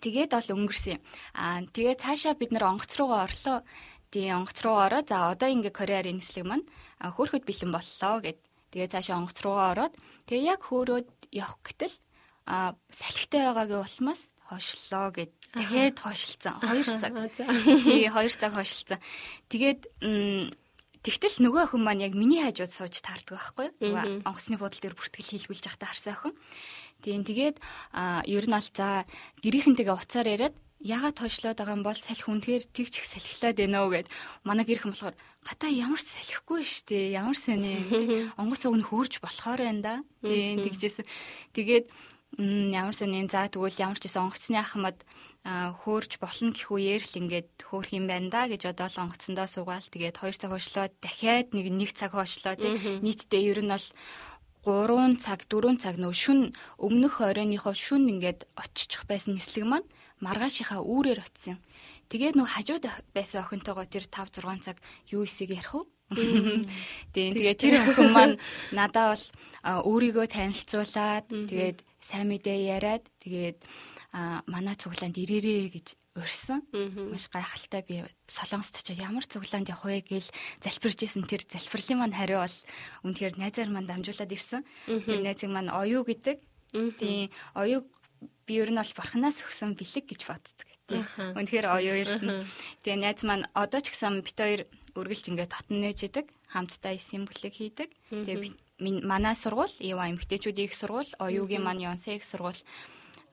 [0.00, 1.02] Тэгээд бол өнгөрсөн юм.
[1.36, 3.60] Аа тэгээд цаашаа бид нэр онгоц руугаа орлоо.
[4.08, 5.04] Тий онгоц руу ороо.
[5.04, 6.64] За одоо ингээ Кореарын нислэг маань
[6.96, 8.40] хөөхөд бэлэн боллоо гэд.
[8.72, 9.94] Тэгээд цаашаа онгоц руугаа ороод
[10.24, 11.92] тэгээ яг хөөрөөд явах гэтэл
[12.46, 17.12] а салхитай байгаагийн улмаас хойшлоо гэд тэгээд хойшлцсан 2 цаг.
[17.84, 19.00] Тий 2 цаг хойшлцсан.
[19.50, 19.80] Тэгээд
[21.06, 24.26] Тэгтэл нөгөө охин маань яг миний хажууд сууж таардаг байхгүй юу?
[24.26, 26.34] Онгоцны буудлын дээр бүртгэл хийлгүүлж явахдаа харсан охин.
[26.98, 27.62] Тийм тэгээд
[28.26, 29.06] ер нь бол за
[29.38, 33.94] гэрийнхэнтэйгээ уцаар яриад ягаад тоочлоод байгаа юм бол салхи үнэхээр тэгч их салхилаад байна уу?
[33.94, 34.10] гэд.
[34.44, 35.16] Манайг ирэх юм болохоор
[35.46, 37.86] гата ямар ч салхихгүй штэ ямар сони?
[38.40, 39.94] онгоц уг нь хөөрж болохоор байна да.
[40.26, 41.06] Тийм тэгжсэн.
[41.54, 41.86] Тэгээд
[42.38, 43.24] ямар сони.
[43.28, 45.00] За тэгвэл ямар ч гэсэн онгоцны ахмад
[45.46, 49.86] хөөрж болно гэх үеэр л ингээд хөөх юм байна да гэж одоо л онгоцсондоо суугаал.
[49.86, 53.86] Тэгээд 2 цаг хойшлоод дахиад нэг 1 цаг хойшлоо тийм нийтдээ ер нь бол
[54.66, 56.40] 3 цаг 4 цаг нөө шүн
[56.82, 59.86] өмнөх оройныхоо шүн ингээд очичих байсан нислэг маань
[60.18, 61.62] маргаашийнхаа үүрээр очисон.
[62.10, 62.84] Тэгээд нөө хажууд
[63.14, 64.76] байсан охинтойгоо тэр 5 6 цаг
[65.14, 65.86] юу эсэйг ярих уу?
[67.14, 68.34] Тийм тэгээд тэр охин маань
[68.70, 69.24] надаа бол
[69.90, 73.58] өөрийгөө танилцуулаад тэгээд сайн мэдээ яриад тэгээд
[74.46, 75.86] манай цуглаанд ирээрээ гэж
[76.16, 76.64] урьсан.
[77.12, 77.94] Маш гайхалтай би
[78.30, 80.30] солонгост очиод ямар цуглаанд явах вэ гэж
[80.64, 82.56] залбирж исэн тэр залбирлын маань хариу бол
[83.04, 84.62] үнэхээр найзаар маань дамжуулаад ирсэн.
[84.86, 86.40] Тэр найзыг маань оюу гэдэг.
[86.72, 87.84] Тийм оюу
[88.48, 90.68] би ер нь бол бурхнаас өгсөн бэлэг гэж боддог.
[90.88, 91.04] Тийм.
[91.36, 92.46] Үнэхээр оюу эрдэнэ.
[92.86, 94.62] Тэгээ найз маань одоо ч гэсэн бит хоёр
[94.96, 96.26] үргэлж ингээд дотн нээж идэг.
[96.52, 97.90] Хамтдаа эсийн бүлэг хийдэг.
[98.10, 102.60] Тэгээ манай сургууль, Ива эмгтээчүүдийн их сургууль, оюугийн маань Йонсе их сургууль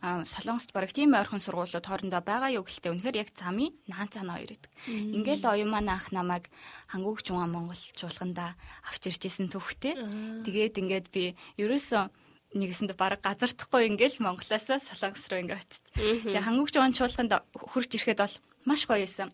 [0.03, 4.51] Солонгост бараг тийм ойрхон сургуулиуд хоорондоо байгаа юу гэлтэй үнэхээр яг замын наан цаана хоёр
[4.51, 4.72] идэг.
[4.91, 6.51] Ингээл оюун маань анх намайг
[6.91, 9.95] хангууг чугаа Монгол чуулганда авч ирж исэн төвхтэй.
[10.43, 12.11] Тэгээд ингээд би ерөөсөө
[12.51, 15.84] нэгэсэнд бараг газардахгүй ингээл Монголоос Солонгос руу ингээд очив.
[15.95, 18.36] Тэгээ хангууг чугаа чуулганд хурж ирэхэд бол
[18.68, 19.32] маш гоё байсан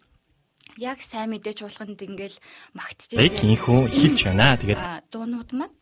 [0.77, 2.37] яг сайн мэдээж чуулганд ингээл
[2.77, 3.23] магтчихсэн.
[3.23, 4.59] Яг инхүү эхэлж байна.
[4.59, 5.75] Тэгээд дуунууд маань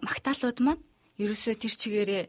[0.00, 0.82] магтаалууд маань
[1.18, 2.24] ерөөсөө тэр чигээрээ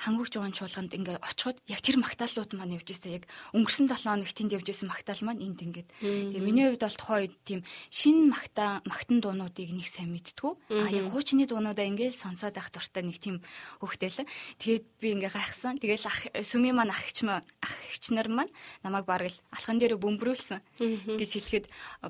[0.00, 4.32] хангууч жугаан чуулганд ингээ очиход яг тэр магтаалууд маань явж ирсэн яг өнгөрсөн 7 хоног
[4.32, 7.60] тэнд явж ирсэн магтаал маань энд ингээд тэгээ миний хувьд бол тухайн үед тийм
[7.92, 10.52] шин магтаа магтан дуунуудыг нэг сайн мэдтгүү.
[10.72, 13.44] А яг хуучны дуунуудаа ингээд сонсоод байх дуртай нэг тийм
[13.84, 14.24] хөвгтэй л
[14.56, 15.76] тэгээд би ингээ гайхсан.
[15.76, 20.64] Тэгэл ах сүми маань ахч маань ахч нар маань намайг бараг л алхан дээр бөмбөрүүлсэн.
[21.20, 21.66] Гэж хэлэхэд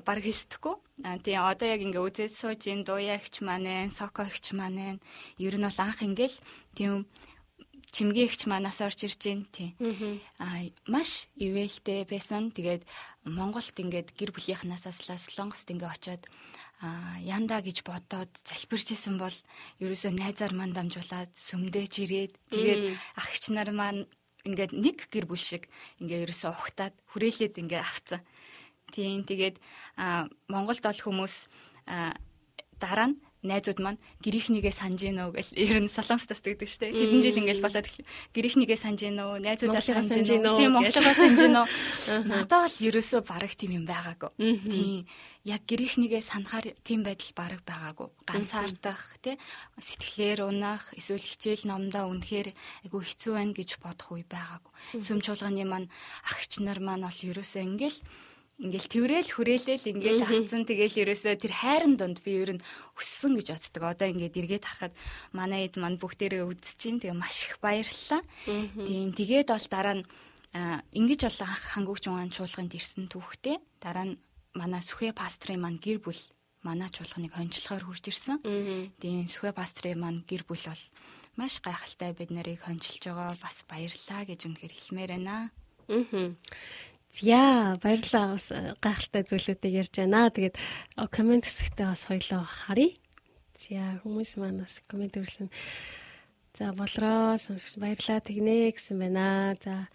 [0.07, 5.01] бараг хийсдэхгүй А тийм одоо яг ингээ үзээд сууж ин дууягч маань, сокогч маань
[5.41, 6.37] ер нь бол анх ингээл
[6.77, 7.09] тийм
[7.91, 9.75] чимгээгч манаас орж ирж гин тий.
[10.39, 12.51] Аа маш ивэлтэй байсан.
[12.55, 12.87] Тэгээд
[13.27, 16.23] Монголд ингээд гэр бүлийнхнаасаа Солонгост ингээд очиод
[16.81, 19.35] аа янда гэж бодоод залбирч исэн бол
[19.83, 22.81] ерөөсөө найзаар мань дамжуулаад сүмдэж ирээд тэгээд
[23.21, 24.09] агч нар маань
[24.47, 25.69] ингээд нэг гэр бүл шиг
[26.01, 28.25] ингээ ерөөсөө ухтаад хүрээлээд ингээ авцсан.
[28.89, 29.61] Тийм тэгээд
[30.49, 31.35] Монголд бол хүмүүс
[32.81, 37.41] дараа нь найзууд маань гэрийнхнийгээ санаж гинөө гэл ер нь солонгос тасдаг штэ хэдэн жил
[37.41, 37.87] ингээл болоод
[38.37, 41.65] гэрийнхнийгээ санаж гинөө найзуудаа санаж гинөө тийм монголоо санаж гинөө
[42.29, 44.31] надад бол ерөөсөө бараг тийм юм байгаагүй.
[44.69, 45.09] Тийм.
[45.41, 48.07] Яг гэрийнхнийгээ санахаар тийм байдал бараг байгаагүй.
[48.29, 49.41] Ганцаардах тий?
[49.81, 52.53] Сэтгэлээр унах эсвэл хичээл номдоо үнэхээр
[52.85, 55.01] айгу хэцүү байна гэж бодох үе байгаагүй.
[55.01, 55.89] Сүм чуулганы маань
[56.29, 57.97] агч нар маань бол ерөөсөө ингээл
[58.61, 63.57] ингээл тэрэл хүрээлэл ингээл авцсан тэгэл ерөөсөө тэр хайрын донд би ер нь өссөн гэж
[63.57, 63.83] боддог.
[63.89, 64.93] Одоо ингээд эргээд харахад
[65.33, 68.21] манай эд манд бүгдээрээ үдсэж чинь тэгээ маш их баярлалаа.
[68.85, 70.05] Тийм тэгээд бол дараа нь
[70.93, 71.39] ингэж бол
[71.73, 73.57] хангууч угаан чуулганд ирсэн түүхтэй.
[73.81, 74.21] Дараа нь
[74.53, 76.21] манай сүхэ пастрын маань гэр бүл
[76.61, 78.37] манай чуулганыг хончлохоор хурж ирсэн.
[79.01, 80.83] Тийм сүхэ пастрын маань гэр бүл бол
[81.39, 85.49] маш гайхалтай бид нарыг хончилж байгаа бас баярлалаа гэж үнэхээр хэлмээр байна.
[85.49, 85.49] Аа.
[87.11, 90.31] За баярлалаа бас э, гайхалтай зүйлүүдийг ярьж байна.
[90.31, 90.55] Тэгээд
[91.11, 92.95] комент хэсэгтээ бас хоёлоо харъя.
[93.59, 95.51] За хүмүүс маань бас комент өгсөн.
[96.55, 99.55] За болроо сонсогч баярлалаа тэгнэ гэсэн байна.
[99.59, 99.91] За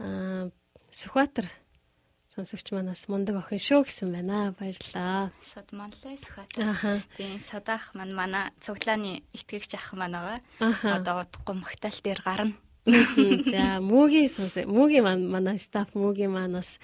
[0.00, 0.48] аа
[0.88, 1.52] Сүхбаатар
[2.32, 4.56] сонсогч манаас мундаг охин шүү гэсэн байна.
[4.56, 5.28] Баярлалаа.
[5.52, 7.04] Содманлаа Сүхбаатар.
[7.20, 10.40] Тийм садаах маань манай цуглааны итгэгч ах маань байгаа.
[10.96, 12.56] Одоо удахгүй магтаал дээр гарна.
[12.86, 16.78] За мүүгийн сонс мүүгийн манай стаф мүүгийн маань бас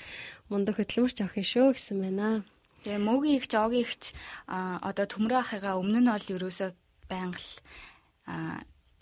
[0.50, 2.44] мундаг хөтөлмөрч авах юм шүү гэсэн байна.
[2.84, 4.02] Тэгээ мүүгийн ихч огийн ихч
[4.48, 6.70] одоо төмрөө ахыгаа өмнө нь бол ерөөсөө
[7.08, 7.48] байнга л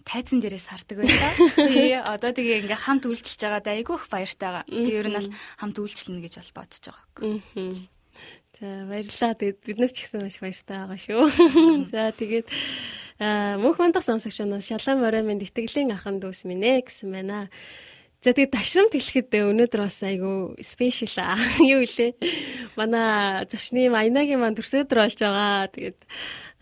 [0.07, 1.35] тайзан дээрээс хардаг байлаа.
[1.71, 4.65] Тий одоо тэгээ ингээ хамт үйлчилж байгаа дайгүйх баяртайгаа.
[4.67, 7.07] Би ер нь бол хамт үйлчлэнэ гэж бол бодож байгаа.
[8.61, 9.33] За баярлалаа.
[9.39, 11.23] Тэгээд бид нар ч гэсэн маш баяртай байгаа шүү.
[11.93, 12.47] За тэгээд
[13.63, 17.49] мөнх мандах сонсогч нас шалан морой минь итгэлийн ахан дүүс минь ээ гэсэн байна.
[18.23, 21.41] За тэгээд ташрамт хэлэхэд өнөөдөр бас айгу спешиал
[21.73, 22.13] юу илээ.
[22.79, 25.67] Манай зочны Аянагийн маань төрсөн өдөр болж байгаа.
[25.73, 25.99] Тэгээд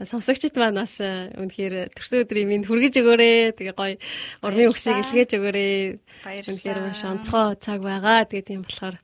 [0.01, 3.53] сонсогчд маань бас үнэхээр төрсөн өдрийн минь хүргэж өгөөрэй.
[3.61, 4.01] Тэгээ гоё
[4.41, 6.01] урмын үгсийг илгээж өгөөрэй.
[6.49, 8.24] Үнэхээр маш онцгой цаг байгаа.
[8.24, 8.97] Тэгээд тийм болохоор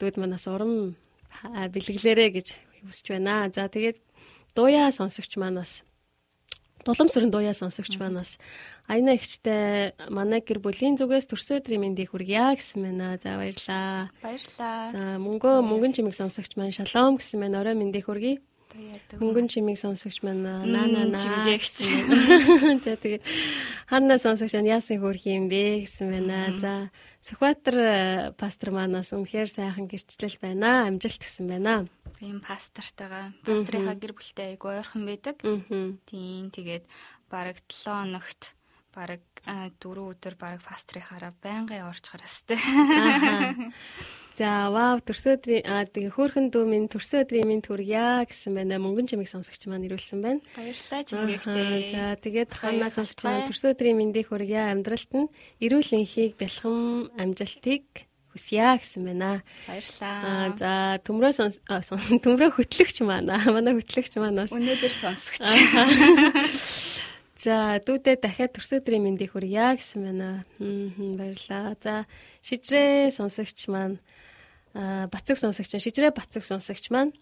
[0.00, 0.96] дүүд манаас урам
[1.44, 2.48] бэлгэлээрэ гэж
[2.86, 3.50] хүсэж байна.
[3.54, 3.98] За тэгээд
[4.54, 5.82] дууя сонсогч маань бас
[6.88, 8.38] Дуламсрын дууяа сонсогч манаас
[8.86, 13.18] Аяна ихчтэй манай гэр бүлийн зүгээс төрсөн өдрийн мэндийг хүргье гэсэн байна.
[13.20, 14.08] За баярлаа.
[14.24, 14.88] Баярлаа.
[14.94, 17.60] За мөнгөө мөнгөн чимэг сонсогч маань шалом гэсэн байна.
[17.60, 18.40] Орой мэндийг хүргье.
[19.18, 21.86] Мөнгөн чимийг сонсогч маань наа наа чимгээ гэсэн.
[22.84, 23.22] Тэгээд
[23.90, 26.54] ханаа сонсогч яасан хөрх юм бэ гэсэн байна.
[26.62, 26.72] За
[27.18, 27.92] Сүхбаатар э,
[28.38, 30.86] пастор манаас үнэхээр сайхан гэрчлэл байна.
[30.86, 31.84] Амжилт гэсэн байна.
[32.22, 35.36] ийм пастортойгоо пастрынхаа гэр бүлтэй айгу ойрхон байдаг.
[36.06, 36.84] Тийм тэгээд
[37.30, 38.57] бараг 7 хоногт
[38.94, 42.58] бараг 4 өдөр бараг пастрынхаараа байнгын орж гарастай.
[44.38, 48.78] За вау төрсөдрийн аа тэгээ хөөхөн дүү минь төрсөдрийн минь төргийа гэсэн байна.
[48.78, 50.40] Мөнгөн чимийг сонсогч маань ирүүлсэн байна.
[50.54, 51.90] Баярлалаа чимгээгчээ.
[51.90, 54.70] За тэгээд ханаас сонсогч маань төрсөдрийн мэндийг хүргье.
[54.70, 55.26] Амьдралт нь
[55.58, 59.42] эрүүл энхийг бэлхэм амжилтыг хүсье гэсэн байна.
[59.66, 60.14] Баярлалаа.
[60.22, 60.70] Аа за
[61.02, 61.34] төмрөө
[62.22, 65.42] төмрөө хөтлөгч маань манай хөтлөгч манаас өнөөдөр сонсогч.
[67.38, 70.42] За дүүдээ дахиад төрсөдрийн мэндийг хүргье гэсэн байна.
[70.58, 71.78] Баярлалаа.
[71.78, 71.94] За
[72.42, 74.02] шижрээ сонсогч маань
[74.74, 77.14] бацэг сонсогч шижрээ бацэг сонсогч маань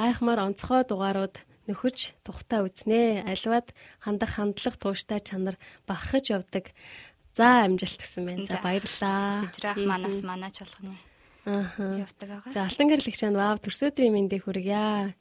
[0.00, 1.36] гайхмаар онцгой дугаарууд
[1.68, 3.28] нөхөж тухтаа үзнэ.
[3.28, 6.72] Альваад хандах хандлага тууштай чанар бахархаж явдаг.
[7.36, 8.48] За амжилт гэсэн байна.
[8.48, 9.44] За баярлалаа.
[9.44, 10.96] Шижрээ ах манаас манаач болгоно.
[11.44, 12.00] Аа.
[12.00, 12.52] Явдаг байгаа.
[12.56, 15.12] За алтан гэрэлэгч маань вау төрсөдрийн мэндийг хүргье.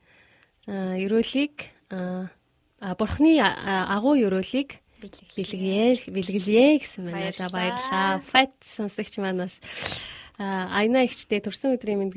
[0.72, 2.32] Аа ерөөлийг аа
[2.80, 7.32] бурхны агуу ёроолыг бэлгэе бэлгэлье гэсэн байна.
[7.32, 8.20] За баярлалаа.
[8.24, 9.60] Фат сонсогч манаас
[10.40, 12.16] айна ихчтэй төрсөн өдрийн мэнд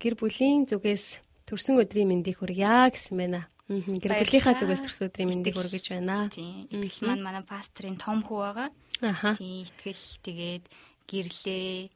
[0.00, 3.48] гэр бүлийн зүгээс төрсөн өдрийн мэндийг хүргье гэсэн байна.
[3.68, 6.28] Гэр бүлийнхаа зүгээс төрсөн өдрийн мэндийг хүргэж байна.
[6.28, 6.68] Тийм.
[6.68, 8.68] Итгэл маань манай пастрын том хүү байгаа.
[9.00, 9.36] Аха.
[9.38, 10.64] Тийм итгэл тэгээд
[11.08, 11.88] гэрлээ.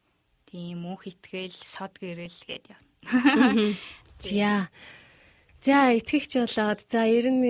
[0.49, 2.83] Тийм мөнх итгэл, сод гэрэл гэдэг юм.
[5.65, 5.97] За.
[5.97, 7.41] Итгэгч болоод за ер нь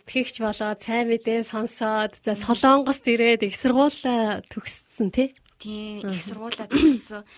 [0.00, 5.36] итгэгч болоод сайн мэдээ сонсоод за солонгост ирээд их сургуулаа төгссөн тий.
[5.60, 7.28] Тийм их сургуулаа төгссөн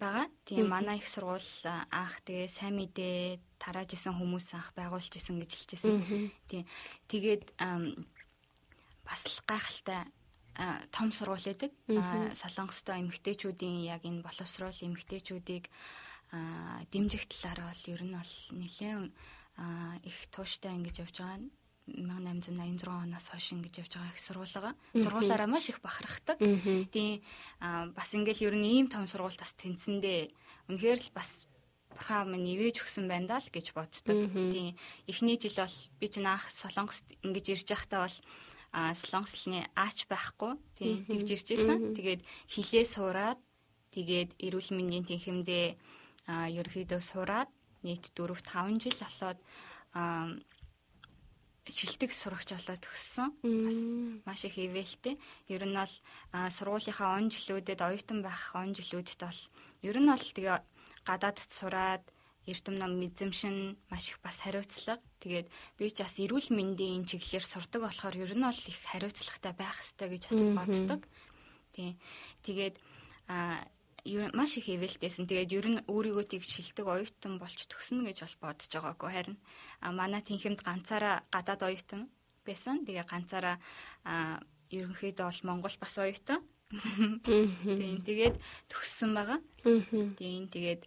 [0.00, 0.32] байгаа.
[0.48, 1.44] Тийм манай их сургууль
[1.92, 6.32] анх тэгээ сайн мэдээ тарааж исэн хүмүүс анх байгуулж исэн гэж хэлчихсэн.
[6.48, 6.64] Тийм
[7.12, 7.60] тэгээд
[9.04, 10.08] бас л гайхалтай
[10.88, 11.72] том сургууль байдаг.
[12.32, 15.68] Солонгостой эмэгтэйчүүдийн яг энэ боловсруул эмэгтэйчүүдийг
[16.90, 19.12] дэмжих талаараа бол ер нь бол нэлээд
[20.02, 21.46] их тууштай ингэж явж байгаа.
[21.84, 24.74] 1886 оноос хойш ингэж явж байгаа их сургуулаа.
[24.96, 26.38] Сургуулаараа маш их бахархдаг.
[26.90, 27.20] Тийм
[27.60, 30.32] бас ингээл ер нь ийм том сургууль тас тэнцэндээ
[30.72, 31.44] үнэхээр л бас
[31.92, 34.16] бурхан минь нивэж өгсөн байна даа л гэж боддог.
[34.32, 34.74] Тийм
[35.06, 38.18] эхний жил бол би ч наах солонгост ингэж ирж байхдаа бол
[38.74, 41.94] а солонгослны аач байхгүй тийм тэгж ирж байсан.
[41.94, 43.38] Тэгээд хилээ сураад
[43.94, 45.78] тэгээд эрүүл мэндийн тэнхимдээ
[46.26, 47.50] а ерөөхдөө сураад
[47.84, 49.38] нийт 4 5 жил болоод
[51.64, 53.28] шилдэг сурагч болоод төгссөн.
[53.40, 53.78] Бас
[54.28, 55.16] маш их ивэлтэй.
[55.48, 55.94] Ер нь бол
[56.32, 59.40] сургуулийнхаа он жилүүдэд оюутан байх он жилүүдэд бол
[59.80, 60.60] ер нь бол тэгээ
[61.08, 62.04] гадаадд сураад
[62.44, 65.00] эрдэм ном эзэмшин маш их бас хариуцлага.
[65.24, 65.48] Тэгээд
[65.80, 70.08] би ч бас эрүүл мэндийн чиглэлээр сурдаг болохоор ер нь бол их хариуцлагатай байх хэрэгтэй
[70.12, 71.00] гэж бас боддог.
[71.72, 71.96] Тий.
[72.44, 72.76] Тэгээд
[73.32, 73.64] а
[74.36, 75.24] маш их ивэлтэйсэн.
[75.24, 79.36] Тэгээд ер нь өөрийгөө тийг шилдэг оюутан болж төгснө гэж бол бодож байгаагүй харин
[79.80, 82.12] а манай тэнхимд ганцаараа гадаад оюутан
[82.44, 82.84] байсан.
[82.84, 83.56] Тэгээ ганцаараа
[84.68, 86.44] ерөнхийдөө бол Монгол бас оюутан.
[87.24, 88.36] Тийм тэгээд
[88.68, 89.40] төгссөн байгаа.
[90.20, 90.84] Тийм тэгээд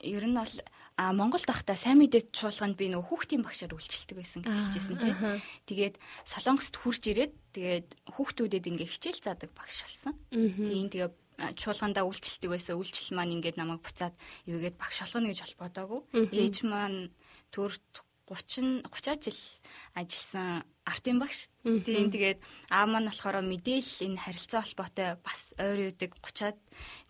[0.00, 0.54] ер нь бол
[0.96, 5.16] а Монголд байхдаа сайн мэдээ чуулганд би нөгөө хүүхдийн багшаар үйлчлдэг байсан гэж хэлжсэн тийм.
[5.66, 10.14] Тэгээд Солонгост хурж ирээд тэгээд хүүхдүүдэд ингээ хичээл заадаг багш болсон.
[10.30, 11.10] Тийм тэгээ
[11.58, 12.78] чуулгандаа үйлчлдэг байсан.
[12.78, 14.14] Үйлчлэл маань ингээд намайг буцаад
[14.46, 16.00] ивгээд багш болгоно гэж бол бодоагүй.
[16.30, 17.10] Ээж маань
[17.50, 17.74] төр
[18.32, 19.40] 30 30 жил
[19.94, 21.46] ажилласан артын багш.
[21.62, 22.38] Тийм тэгээд
[22.70, 26.58] аав маань болохоор мэдээлэл энэ харилцаа холбоотой бас ойр үүдэг 30-аад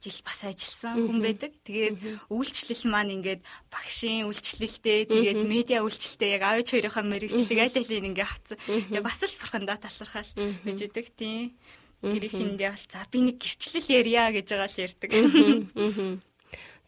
[0.03, 1.53] жил бас ажилласан хүн байдаг.
[1.65, 1.97] Тэгээд
[2.33, 8.29] үйлчлэл маань ингээд багшийн үйлчлэлтэй тэгээд медиа үйлчлэлтэй яг аавч хоёрынхаа мэрэгчлэг аль алийг ингээд
[8.29, 8.59] хавцсан.
[9.05, 11.57] Бас л бурхандаа талархал байж идэг тийм
[12.03, 15.11] гэрийнхэндээ бол за би нэг гэрчлэл ярья гэж байгаа л ярьдаг.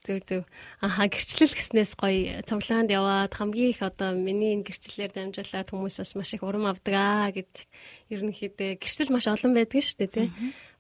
[0.04, 0.44] Зүг зүг.
[0.84, 6.36] Аха гэрчлэл гэснээс гоё цуглаанд яваад хамгийн их одоо миний энэ гэрчлэлээр дамжуулаад хүмүүсээс маш
[6.36, 7.64] их урам авдаг аа гэж
[8.12, 10.28] ерөнхийдөө гэрчлэл маш олон байдаг шүү дээ тий.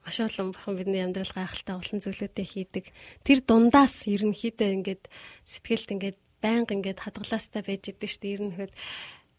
[0.04, 2.84] Маш олон бурхан бидний амьдрал гайхалтай олон зүйлүүдээ хийдэг.
[3.24, 5.02] Тэр дундаас ерөнхийдөө ингээд
[5.48, 8.34] сэтгэлд ингээд байнга ингээд хадгалаастай байж идэг шүү дээ.
[8.36, 8.72] Ерөнхийд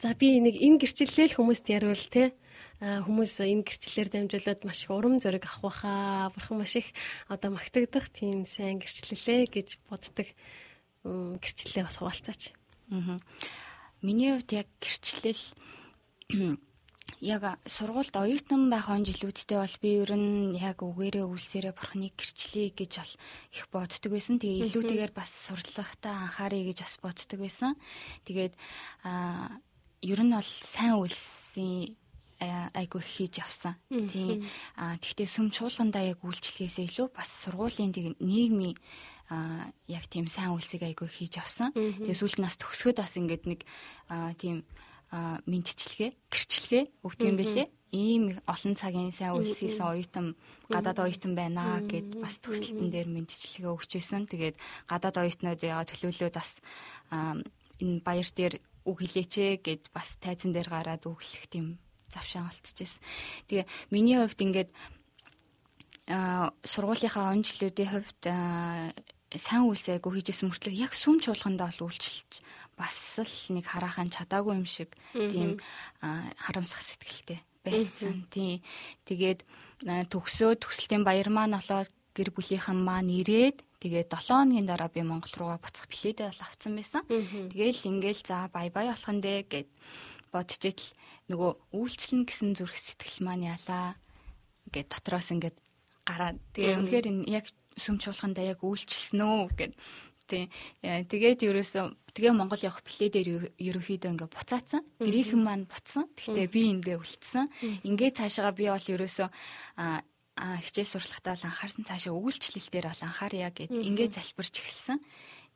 [0.02, 2.34] за би нэг энэ гэрчлэлээ л хүмүүст яривал тий
[2.84, 6.32] хүмүүс энэ гэрчлэлээр дамжуулаад маш их урам зориг авах байхаа.
[6.36, 6.92] Бурхан маш их
[7.32, 10.28] одоо магтагдах тийм сайн гэрчлэлээ гэж боддог
[11.06, 12.52] гэрчлэлээ бас хуваалцаач.
[12.92, 13.20] Аа.
[14.06, 15.42] миний хувьд яг гэрчлэл
[17.22, 22.70] яг сургуульд оюутан байх он жилүүдтэй бол би ер нь яг үгээрээ үлсээрээ бурхныг гэрчлэе
[22.76, 23.14] гэж бол
[23.56, 24.38] их боддог байсан.
[24.38, 27.74] Тэгээ илүүтэйгээр бас сурлахтаа анхаарэ гэж бас боддог байсан.
[28.26, 28.54] Тэгээд
[29.06, 29.58] а
[30.02, 31.98] ер нь бол сайн үлсийн
[32.40, 33.80] айгу хийж явсан.
[33.90, 34.44] Тийм.
[34.76, 38.76] А тэгтээ сүм чуулгандаа яг үйлчлэхээсээ илүү бас сургуулийн тэг нийгмийн
[39.30, 41.74] а яг тийм сайн үлсийг айгу хийж авсан.
[41.74, 43.62] Тэгээ сүүлд нас төгсгöd бас ингээд нэг
[44.38, 44.68] тийм
[45.48, 47.68] мэдчилгээ, гэрчлэгээ өгдөг юм бэлээ.
[47.96, 50.36] Ийм олон цагийн сайн үлсээсэн оюутан
[50.68, 54.28] гадаад оюутан байна гэд бас төгсөлтөн дээр мэдчилгээ өгч байсан.
[54.28, 54.60] Тэгээд
[54.90, 56.60] гадаад оюутнууд яа төлөөлөөд бас
[57.80, 61.80] энэ баяр дээр үг хэлээч гэд бас тайзан дээр гараад өглөх тийм
[62.16, 63.04] завшаан олцчихсэн.
[63.52, 64.72] Тэгээ миний хувьд ингээд
[66.08, 68.24] сургуулийнхаа онцлогын хувьд
[69.36, 72.46] сайн үйлсэйгөө хийжсэн мөртлөө яг сүм чуулгандаа бол үйлчилж
[72.78, 75.60] бас л нэг хараахан чадаагүй юм шиг тийм
[76.00, 78.30] харамсах сэтгэлтэй байсан.
[78.30, 78.62] Тийм.
[79.10, 79.42] Тэгээд
[79.84, 85.34] төгсөө төгсөлтийн баяр маань олоод гэр бүлийнхэн маань ирээд тэгээд 7 хоногийн дараа би Монгол
[85.36, 87.04] руугаа буцах билетээ бол авсан байсан.
[87.10, 89.70] Тэгээл ингээл за бай бай болох нь дээ гэд
[90.32, 90.88] бодож итл
[91.32, 93.98] нөгөө үйлчлэн гэсэн зүрх сэтгэл маань ялаа
[94.70, 95.58] гэд дотроос ингээд
[96.06, 97.46] гараад тэгээ үнэхээр энэ яг
[97.76, 99.74] сүм чуулгандаа яг үйлчлсэн үү гэд
[100.26, 100.50] Тий.
[100.82, 104.82] Тэгээд ерөөсөө тэгээ Монгол явах плей дээр ерөөхдөө ингээ буцаацсан.
[104.98, 106.10] Грекэн маань буцсан.
[106.18, 107.46] Гэхдээ би ингээ үлдсэн.
[107.86, 109.30] Ингээ цаашаа би бол ерөөсөө
[109.78, 110.02] а
[110.66, 114.98] хичээл сурлагатаа л анхаарсан цаашаа өгүүлчлэл дээр бол анхаарья гэд ингээ залбирч эхэлсэн.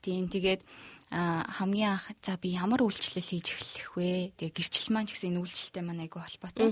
[0.06, 0.62] Тийм тэгээд
[1.10, 4.30] хамгийн анх за би ямар үйлчлэл хийж эхлэх вэ?
[4.38, 6.70] Тэгээ гэрчлэл маань ч гэсэн энэ үйлчлэлтэй маань айгүй холбоотой.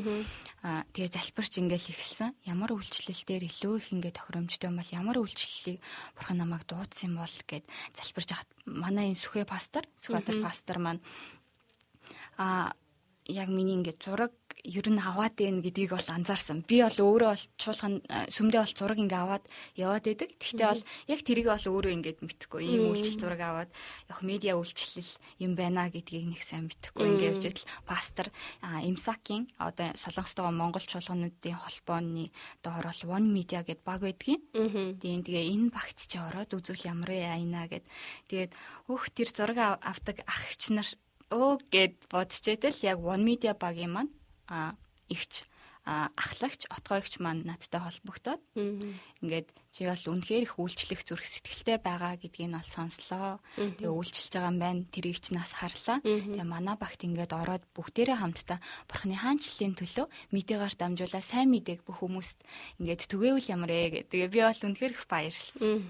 [0.61, 2.37] Аа тэгээ залбирч ингээл эхэлсэн.
[2.45, 5.81] Ямар үйлчлэлээр илүү их ингээд тохиромжтой бол ямар үйлчлэлийг
[6.13, 7.65] бурхан намайг дуудсан бол гэд
[7.97, 11.01] залбирч хат манай энэ сүхэ пастор, сүхатар пастор маань
[12.37, 12.77] аа
[13.25, 14.37] яг миний ингээд зураг
[14.67, 16.67] ер нь аваад байна гэдгийг бол анзаарсан.
[16.67, 19.45] Би бол өөрөө бол чуулган сүмдээ бол зураг ингээ аваад
[19.79, 20.29] яваад байдаг.
[20.35, 22.61] Тэгтээ бол яг тэрийг бол өөрөө ингээд мэдхгүй.
[22.67, 23.71] Ийм үйлчлэл зураг аваад
[24.11, 27.05] яг медиа үйлчлэл юм байна гэдгийг нэг сайн мэдхгүй.
[27.15, 28.27] Ингээ явж идэл пастор
[28.59, 34.43] Имсакийн одоо Солонгостойгоо Монгол чуулгануудын холбооны доор бол One Media гэд баг байдгийн.
[34.99, 37.87] Тийм тэгээ энэ багт чи ороод үзвэл ямар вэ айна гэд.
[38.27, 38.51] Тэгээд
[38.91, 40.43] хөөх тэр зураг авдаг ах
[40.75, 40.89] нар
[41.31, 44.11] өө гэд бодчихэтэл яг One Media багийн маань
[45.07, 45.47] ихч
[45.87, 48.43] ахлагч отгойгч маань надтай холбогдоод
[49.23, 53.39] ингээд чи бол үнэхээр их үйлчлэх зүрх сэтгэлтэй байгаа гэдгийг нь ол сонслоо.
[53.55, 54.83] Тэгээ үйлчилж байгаа юм байна.
[54.91, 56.03] Тэрийг ч нас харлаа.
[56.03, 58.59] Тэгээ манай багт ингээд ороод бүгдээрээ хамтдаа
[58.91, 62.39] бурхны хаанчлалын төлөө мэдээгээр дамжуулаа сайн мэдээг бүх хүмүүст
[62.83, 64.11] ингээд түгээвэл ямар ээ гэдэг.
[64.11, 65.87] Тэгээ би бол үнэхээр их баярлсан.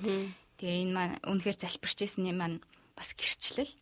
[0.62, 2.58] Тэгээ энэ маань үнэхээр залбирчээсэн юм маань
[2.94, 3.74] бас гэрчлэл.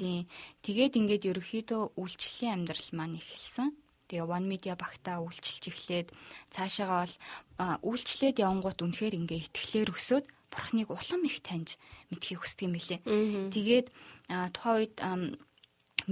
[0.00, 0.24] Тийм.
[0.64, 3.68] Тэгээд ингээд ерөөхдөө үйлчлэлийн амьдрал маань эхэлсэн.
[4.12, 6.08] Тэгээ One Media багтаа үйлчилж эхлээд
[6.52, 7.16] цаашаагаа бол
[7.80, 11.80] үйлчлээд явангууд үнэхээр ингээ итгэлээр өсөөд бурхныг улам их таньж
[12.12, 13.00] мэдхийг хүсдэг юм билээ.
[13.56, 13.88] Тэгээд
[14.52, 14.96] тухайн үед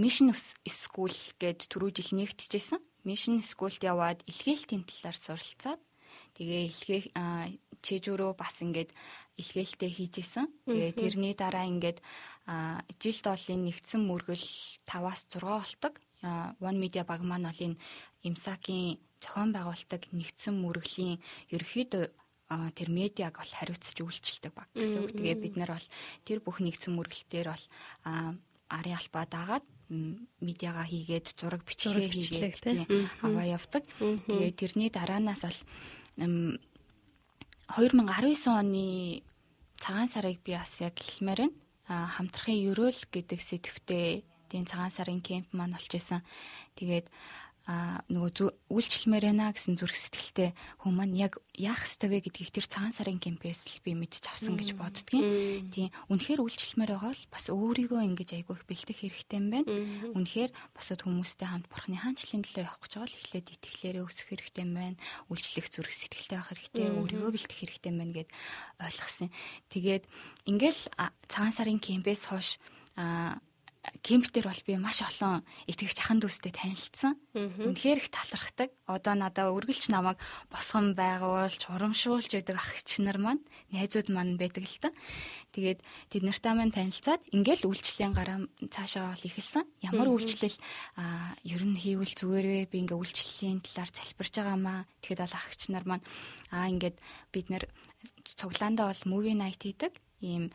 [0.00, 0.32] Mission
[0.64, 2.80] School гээд түрүү жил нэгтжсэн.
[3.04, 5.80] Mission School-д яваад илгээлтийн талаар суралцаад
[6.40, 7.06] тэгээ илгээх
[7.84, 8.96] чэжүүрөө бас ингээд
[9.36, 10.46] илгээлтээ хийжсэн.
[10.64, 12.00] Тэгээ тэрний дараа ингээд
[12.96, 14.46] жил доолын нэгдсэн мөргөл
[14.88, 16.00] 5-аас 6 болдог.
[16.22, 17.76] One Media баг маань бол энэ
[18.22, 21.20] Имсакийн зохион байгуулдаг нэгдсэн мөргөлийн
[21.52, 22.08] ерөөхдөө
[22.50, 25.14] тэр медиаг бол хариуцж үйлчилдэг баг гэсэн үг.
[25.14, 25.88] Тэгээ бид нар бол
[26.26, 27.64] тэр бүх нэгдсэн мөргөлтөөр бол
[28.04, 29.62] арын албаа дагаад
[30.42, 33.86] медиагаа хийгээд зураг бичлэгээ хийгээд тийм аваа явдаг.
[34.26, 35.62] Тэгээ тэрний дараанаас бол
[36.18, 36.58] 2019
[38.50, 39.22] оны
[39.78, 41.54] цагаан сарыг би бас яг хэлмээр байна.
[41.90, 46.20] Хамтрахын ерөөл гэдэг сэдвтэ тийм цагаан сарын кемп маань болж исэн.
[46.74, 47.06] Тэгээд
[47.70, 52.66] а нөгөө үйлчлэмээр байна гэсэн зүрх сэтгэлтэй хүмүүс маань яг яах ёстой вэ гэдгийг тэр
[52.66, 55.70] цагаан сарын кемпээс л би мэдчих авсан гэж боддгийн.
[55.70, 55.94] Тийм.
[56.10, 59.70] Үнэхээр үйлчлэмээр байгаа бол бас өөрийгөө ингэж айгүй их бэлтгэх хэрэгтэй юм байна.
[60.18, 64.64] Үнэхээр босод хүмүүстэй хамт бурхны хаанчлалын төлөө явах гэж байгаа л эхлээд итгэлээрээ өсөх хэрэгтэй
[64.66, 64.96] юм байна.
[65.30, 68.30] Үйлчлэх зүрх сэтгэлтэй байх хэрэгтэй, өөрийгөө бэлтгэх хэрэгтэй юм байна гэд
[68.82, 69.28] ойлгосон.
[69.70, 70.04] Тэгээд
[70.50, 70.80] ингээл
[71.30, 72.58] цагаан сарын кемпээс хойш
[72.98, 73.38] а
[74.04, 77.16] кемп дээр бол би маш олон итгэгч ахын дүүстэй танилцсан.
[77.32, 78.68] Үнэхээр их талархдаг.
[78.84, 80.20] Одоо надаа үргэлж намайг
[80.52, 84.90] босгон байгуулж, урамшуулж байдаг ах нар маань, найзууд маань байдаг л та.
[85.56, 85.80] Тэгээд
[86.12, 89.64] тэд нартай маань танилцаад ингээл үйлчлэлийн гараа цаашаа бол эхэлсэн.
[89.80, 90.56] Ямар үйлчлэл
[91.48, 92.60] ер нь хийвэл зүгээр вэ?
[92.68, 94.84] Би ингээ үйлчлэлийн талаар залбирж байгаамаа.
[95.00, 96.04] Тэгэхэд бол ах нар маань
[96.52, 96.96] а ингээд
[97.32, 97.64] бид нэр
[98.28, 99.96] цуглаандаа бол movie night хийдэг.
[100.20, 100.52] Ийм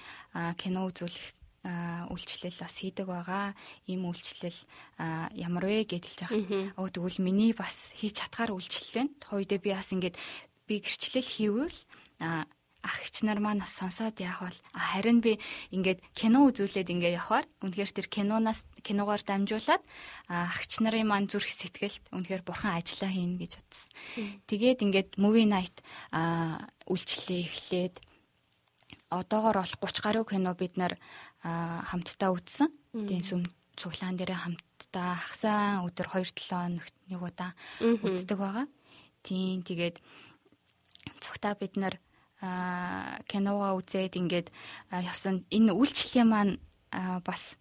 [0.62, 1.35] кино үзүүлэх
[1.66, 3.58] үйлчлэл бас хийдэг байгаа.
[3.90, 4.60] Ийм үйлчлэл
[5.34, 6.78] ямар вэ хэлж байгаа.
[6.78, 9.14] Өө тэгвэл миний бас хийж чадхаар үйлчлэл байна.
[9.34, 10.16] Үедээ би бас ингээд
[10.70, 11.78] би гэрчлэл хийвэл
[12.86, 15.42] агч нар маань бас сонсоод яах бол харин би
[15.74, 19.82] ингээд кино үзүүлээд ингээд явахаар үнэхээр тэр киноноос киногоор дамжуулаад
[20.30, 23.90] агч нарын маань зүрх сэтгэлд үнэхээр бурхан ажиллаа хийн гэж бодсон.
[24.46, 25.82] Тэгээд ингээд movie night
[26.86, 27.96] үйлчлэлээ эхлээд
[29.10, 30.94] одоогоор бол 30 гаруй кино бид нар
[31.46, 32.70] хамтдаа үзсэн.
[32.96, 33.42] Тэгээд сүм
[33.78, 38.68] цуглаан дээр хамтдаа хагасаа өдөр 2-7 хоногт нэг удаа үздэг байгаа.
[39.22, 40.02] Тийм тэгээд
[41.22, 41.96] цугтаа бид нар
[43.30, 44.48] киногоо үзээд ингээд
[44.90, 46.54] явсан энэ үйлчлэлийн маань
[47.24, 47.56] бас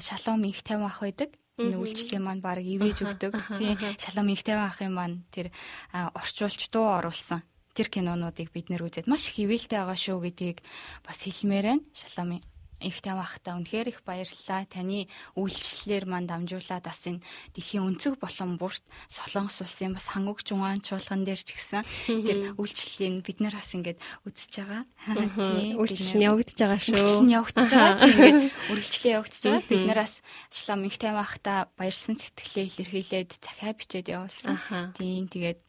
[0.00, 1.30] шалом их 50 ах байдаг.
[1.56, 3.32] Энэ үйлчлэлийн маань баг ивэж өгдөг.
[3.60, 5.52] Тийм шалом их 50 ахын маань тэр
[5.92, 7.42] орчуулж дуу оруулсан
[7.76, 10.64] тэр кинонуудыг бид нэр үзээд маш их ивэлтэй байгаа шүү гэдгийг
[11.04, 11.84] бас хэлмээр байна.
[11.92, 12.40] Шалом
[12.80, 14.68] их тавахта үнэхээр их баярлалаа.
[14.68, 17.24] Таны үйлчлэлээр манд дамжуулаад бас энэ
[17.56, 23.24] дэлхийн өнцөг болон бүрт Солонгос улсын бас хангуг жугаан чуулган дээр ч гэсэн тэр үйлчлэлийн
[23.24, 23.98] бид нар бас ингээд
[24.28, 24.82] үзэж байгаа.
[25.56, 26.94] Тийм үйлчлэл нь явагдаж байгаа шүү.
[27.00, 27.96] Үйлчлэл нь явагдаж байгаа.
[27.96, 29.70] Тийм ингээд үргэлжлээ явагдаж байгаа.
[29.72, 30.14] Бид нараас
[30.52, 34.60] шлам их тавахта баярсан сэтгэлээ илэрхийлээд захиа бичээд явуулсан.
[35.00, 35.60] Тийм тэгээд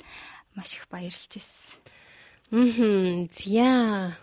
[0.60, 1.80] маш их баярлж ирсэн.
[2.51, 3.28] Мм.
[3.32, 4.16] Зя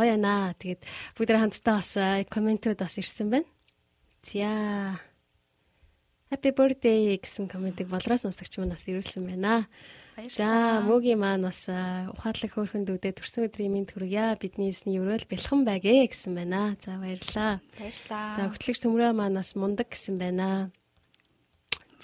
[0.00, 0.56] гоё наа.
[0.56, 0.80] Тэгээд
[1.20, 1.92] бүгд хамтдаа бас
[2.32, 3.48] комментүүд бас ирсэн байна.
[4.24, 5.00] За.
[6.30, 9.68] Happy birthday гэсэн комментиг болроос сонсогч маань бас ирүүлсэн байна.
[10.36, 14.36] За, мөгийн маань бас ухаалаг хөөрхөнд үдээ төрсөн өдрийн мэнд хүргье.
[14.36, 16.76] Бидний эсний өрөөл бэлхэн байгээ гэсэн байна.
[16.84, 17.64] За, баярлаа.
[17.78, 18.28] Баярлаа.
[18.36, 20.70] За, хөтлөгч төмрөө маань бас мундаг гэсэн байна.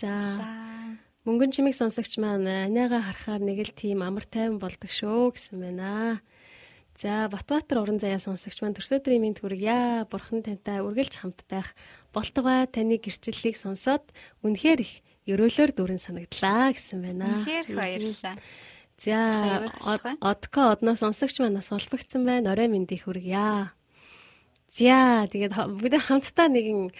[0.00, 0.16] За.
[1.28, 6.22] Мөнгөн чимиг сонсогч маань аниага харахаар нэг л тийм амар тайван болдог шүү гэсэн байна.
[6.96, 10.08] За Батбаатар уран заяа сонсогч маань төрсөдрийн минь хүргье.
[10.08, 11.76] Бурхан тантай үргэлж хамт байх
[12.16, 14.00] болтугай таны гэрчлэлийг сонсоод
[14.40, 14.92] үнэхээр их
[15.28, 17.44] ерөөлөөр дүрэн санагдлаа гэсэн байна.
[17.44, 18.36] Үнэхээр баярлалаа.
[18.96, 19.68] За
[20.24, 22.56] одко одноос сонсогч маань бас холбогдсон байна.
[22.56, 23.76] Орой мэндийг хүргье.
[24.72, 26.96] За тэгээд бид хамтдаа нэгэн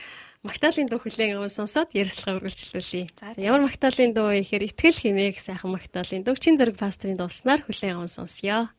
[0.46, 3.10] Магтаалын дуу хүлээн аван сонсоод ярилцлага үргэлжлүүлье.
[3.40, 8.06] Ямар магтаалын дуу ихээр итгэл хэмээх сайхан магтаалын дуу чин зэрэг пастрын дууснаар хүлээн аван
[8.06, 8.70] сонсё.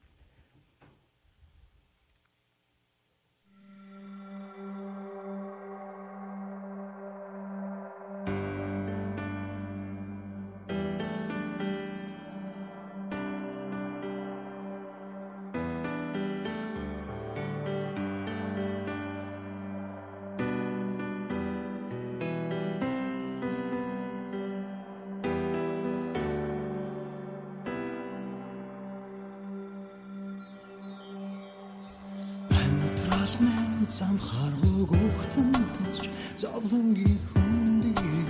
[36.57, 38.29] Зовлонгийн хүндийг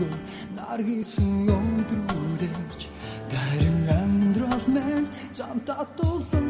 [0.56, 2.80] нар хийсэн өдрүүдэж
[3.32, 5.06] дайран амьдрал мен
[5.38, 6.48] зам татуулан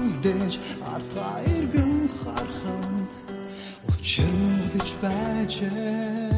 [0.00, 0.54] үлдээж
[0.94, 3.12] артга иргэн харханд
[3.92, 6.32] учирдэж байжээ.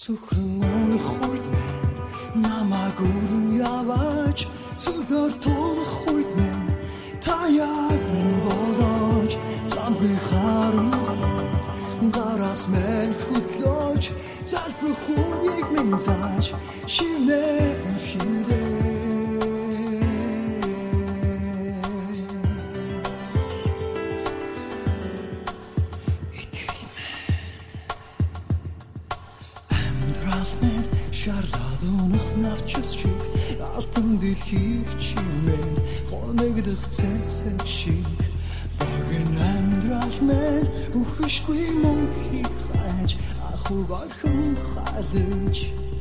[0.00, 1.46] Цөхрөн өнөх үед
[2.44, 4.38] намайг өрн яваач.
[4.82, 6.30] Цөхөр тулах үед
[7.24, 7.83] та яг
[12.54, 14.04] гараас мэн хөдлөөч
[14.46, 16.46] залбир хүнийг минь зааж
[16.86, 17.42] шинэ
[18.06, 18.84] хилээ
[31.24, 33.20] Шарлаад өнөх навчс шиг
[33.76, 34.88] алтан дэлхийг
[43.94, 45.93] ахуг орхон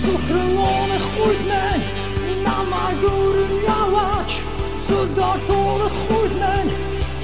[0.00, 1.80] Цухран онох хүйд мэн
[2.46, 4.32] намайг өрн яваач
[4.84, 6.68] Цугаар тулах хүйд мэн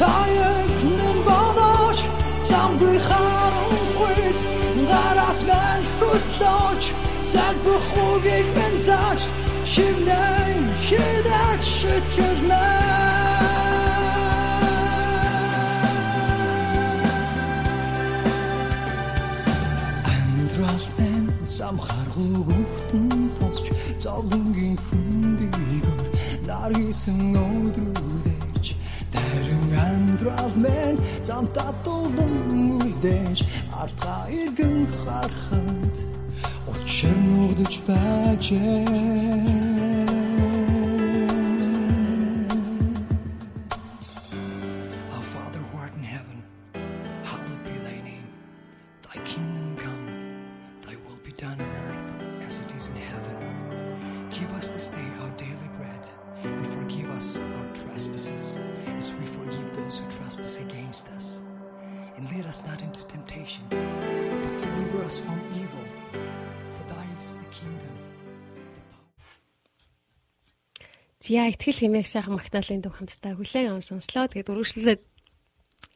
[0.00, 2.00] таяг нэн бодооч
[2.48, 4.38] Замгүй харан хүйд
[4.90, 6.84] гараас мэн хөтлөөч
[7.32, 8.46] Залбах хүүгийг
[22.16, 23.66] мэн хүүхдэн тосч
[24.02, 26.00] зовлонгийн хүндийгөр
[26.48, 28.64] наргисан өдрүүдэж
[29.12, 30.96] Дарин амдрал мен
[31.28, 33.38] замта тулан үлдэж
[33.82, 35.94] артга иргэн харахад
[36.72, 39.75] учир нүгдэж байжээ
[71.26, 74.30] Зя ихтгэл хэмээх сайхан магтаалын дуу хамтдаа хүлээн аван сонслоо.
[74.30, 75.02] Тэгээд үргэлжлүүлээд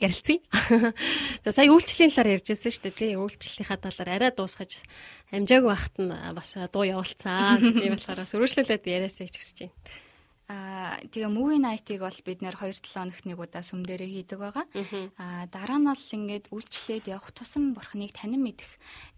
[0.03, 0.43] ярилцъя.
[1.47, 3.15] За сая үйлчлэлийн талаар ярьжсэн шүү дээ тий.
[3.15, 4.83] Үйлчлэлийнхаа талаар арай дуусгаж
[5.31, 7.63] амжаагүй байхад нь бас дуу явуулцаа.
[7.63, 9.79] Тийм болохоор бас үргэлжлүүлээд яриасаа гэж хүсэж байна.
[10.51, 14.67] Аа тэгээ movie night-ыг бол бид нэр 2-7 хоногт нэг удаа сүм дээрээ хийдэг байгаа.
[15.15, 18.67] Аа дараа нь бол ингээд үйлчлээд явах тусам бурхныг танин мэдэх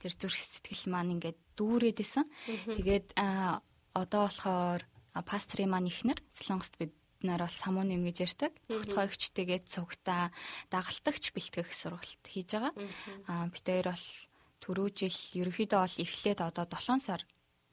[0.04, 2.28] тэр зүрх сэтгэл маань ингээд дүүрээд исэн.
[2.76, 3.64] Тэгээд аа
[3.96, 4.84] одоо болохоор
[5.20, 8.52] пастрын маань ихнэр Солонгост бид нар бол самуу нэмгэж ярьдаг.
[8.66, 10.32] Тогтхойгчтэйгээ цугтаа
[10.72, 12.72] дагалдагч бэлтгэх сургалт хийж байгаа.
[13.28, 14.06] Аа бид хоёр бол
[14.62, 17.22] түрүү жил ерөөхдөө бол эхлээд одоо 7 сар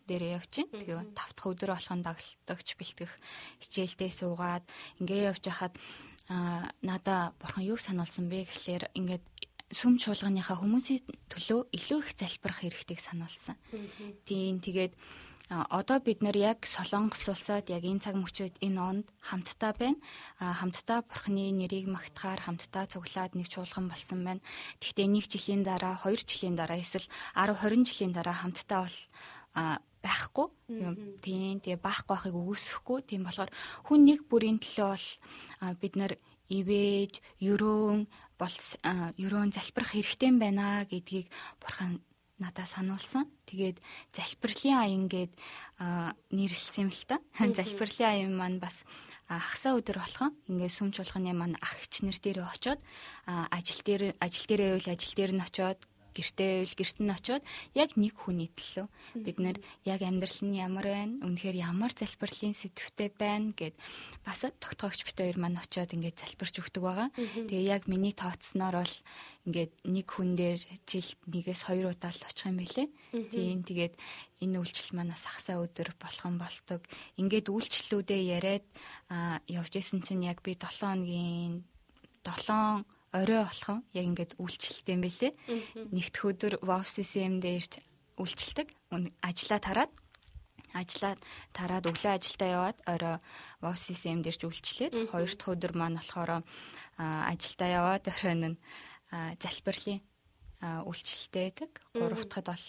[0.09, 0.73] дээрээ явж байна.
[0.81, 3.13] Тэгээ 5 дахь өдөр болгон дагалдагч бэлтгэх
[3.61, 4.65] хичээлдээ суугаад
[5.01, 5.73] ингээ явж хахад
[6.29, 9.25] аа надаа бурхан юг сануулсан бэ гэхлээр ингээд
[9.69, 13.57] сүм чуулганыхаа хүмүүсийн төлөө илүү их залбирах хэрэгтэйг сануулсан.
[14.25, 19.05] Тийм тэгээд а, одоо бид нэр яг Солонгос улсад яг энэ цаг мөчид энэ онд
[19.17, 19.97] хамтдаа байна.
[20.37, 24.45] Хамтдаа Бурхны нэрийг магтахаар хамтдаа цуглаад нэг чуулган болсон байна.
[24.77, 28.97] Гэхдээ нэг жилийн дараа, хоёр жилийн дараа эсвэл 10 20 жилийн дараа хамтдаа бол
[30.05, 33.51] байхгүй юм тийм тэгээ баахгүй байхыг үгүйсэхгүй тийм болохоор
[33.89, 35.07] хүн нэг бүрийн төлөө бол
[35.81, 36.13] бид нар
[36.47, 38.07] ивэж ерөөн
[38.39, 38.57] бол
[39.19, 41.27] ерөөн залбирах хэрэгтэй байна гэдгийг
[41.59, 41.99] бурхан
[42.39, 43.27] надад сануулсан.
[43.49, 43.77] Тэгээд
[44.13, 45.33] залбирлын аян гээд
[45.81, 47.17] а, нэрлсэн юм л та.
[47.33, 48.85] Залбирлын аян маань бас
[49.25, 52.81] а, хагасаа өдөр болгон ингээд сүм чуулганы маань агч нар дээр очоод
[53.25, 55.81] ажил дээр ажил дээрээ үйл ажил дээр нь очоод
[56.19, 57.43] гэртээ үйл гэрт нь очоод
[57.73, 58.87] яг нэг хүний төлөө
[59.23, 59.57] бид нэр
[59.87, 63.79] яг амьдрал нь ямар байна үнэхээр ямар залбирлын сэдвтэй байна гэд
[64.27, 67.09] бас тогтоогч бит хоёр маань очоод ингээд залбирч өгдөг байгаа.
[67.15, 68.95] Тэгээ яг миний тооцсноор бол
[69.47, 72.91] ингээд нэг хүн дээр жилд нэгээс хоёр удаа л очих юм билэ.
[73.31, 73.95] Тийм тэгээд
[74.43, 76.83] энэ үйлчлэл манаас хагасаа өдөр болгон бол ตก.
[77.17, 78.65] Ингээд үйлчлэлүүдээ яриад
[79.47, 81.63] явж исэн чинь яг би 7 хоногийн
[82.23, 85.33] 7 орой болохон яг ингээд үйлчлэлтэй юм байлээ.
[85.93, 87.73] Нэгдэх өдөр WOW-CCM дээр ирж
[88.19, 88.67] үйлчлдэг.
[89.23, 89.91] Ажлаа тараад
[90.73, 91.17] ажлаа
[91.53, 93.17] тараад өглөө ажилдаа яваад орой
[93.65, 96.45] WOW-CCM дээр ч үйлчлээд хоёр дахь өдөр маань болохоор
[96.99, 98.57] ажилдаа яваад оройн нь
[99.41, 100.01] залбирлын
[100.59, 101.71] үйлчлэлтэй байдаг.
[101.95, 102.67] Гурав дахьд бол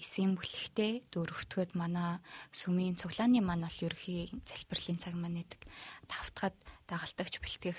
[0.00, 2.18] эсийн бүлэгтэй, дөрөвдөгд манай
[2.50, 5.60] сүмийн цуглааны маань бол ерөхийн залбирлын цаг маань байдаг.
[6.08, 6.56] Тавд дахьд
[6.88, 7.78] дагалдагч бэлтгэх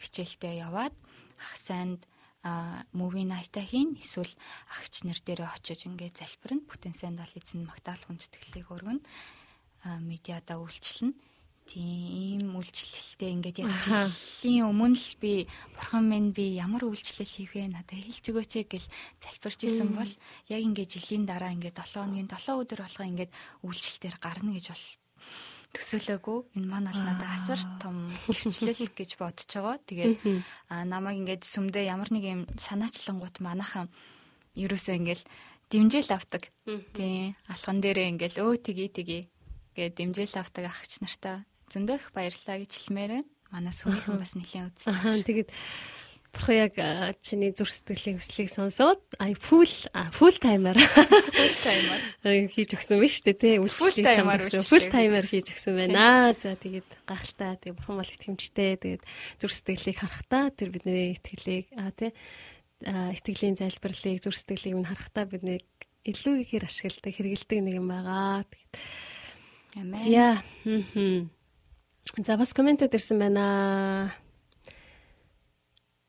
[0.00, 0.96] хичээлдээ яваад
[1.44, 2.08] ах сайнд
[2.44, 3.96] а movie night хийн.
[4.00, 4.32] Эсвэл
[4.80, 6.64] агч нар дээрээ очиж ингээд залбирна.
[6.68, 9.00] Бүтэн сайнд бол эзэн магтаал хүндэтгэлийг өргөн
[10.04, 11.12] медиада үйлчлэнэ
[11.64, 17.72] тийм үйлчлэлтэй ингээд яг жилийн өмнө л би бурхан минь би ямар үйлчлэл хийх вэ
[17.72, 18.88] надад хэлж өгөөч гэл
[19.24, 20.12] залбирч исэн бол
[20.52, 23.32] яг ингээд жилийн дараа ингээд 7 хоногийн 7 өдөр болгоо ингээд
[23.64, 24.84] үйлчлэлээр гарна гэж бол
[25.74, 29.76] төсөөлөөгүй энэ маань бол надад асар том гэрчлэл гэж бодож байгаа.
[29.84, 30.14] Тэгээд
[30.70, 33.90] намайг ингээд сүмдээ ямар нэг юм санаачлангууд манайхан
[34.54, 35.24] ерөөсөө ингээл
[35.70, 36.46] дэмжээл авдаг.
[36.94, 39.22] Тийм алхан дээрээ ингээл өө тгий тгий
[39.74, 43.28] гэдэг дэмжээл авдаг ахч нартаа зөндөх баярлалаа гэж хэлмээр байна.
[43.50, 45.26] Манай сүмийнхэн бас нэлийн үзэж байгаа.
[45.26, 45.50] Тэгээд
[46.34, 46.74] Бурхан яг
[47.22, 49.70] чиний зүрх сэтгэлийн хүслийг сонсоод ай фул
[50.10, 52.00] фул таймер фул таймер
[52.50, 56.34] хийж өгсөн биз дээ тий үйлчлэлийг чамд өгсөн фул таймер хийж өгсөн байна.
[56.34, 59.02] За тэгээд гахалтай тэгээд бурхан бол итгэмжтэй тэгээд
[59.38, 62.10] зүрх сэтгэлийг харахтаа тэр бидний итгэлийг аа тий
[62.84, 65.62] итгэлийн залбирлыг зүрх сэтгэлийг минь харахтаа бидний
[66.04, 68.44] илүү ихээр ашигладаг, хэрэгэлдэг нэг юм байгаа.
[69.72, 69.96] Амен.
[69.96, 70.44] За.
[70.64, 71.32] хм.
[72.20, 74.12] За бас комментод ирсэн байна.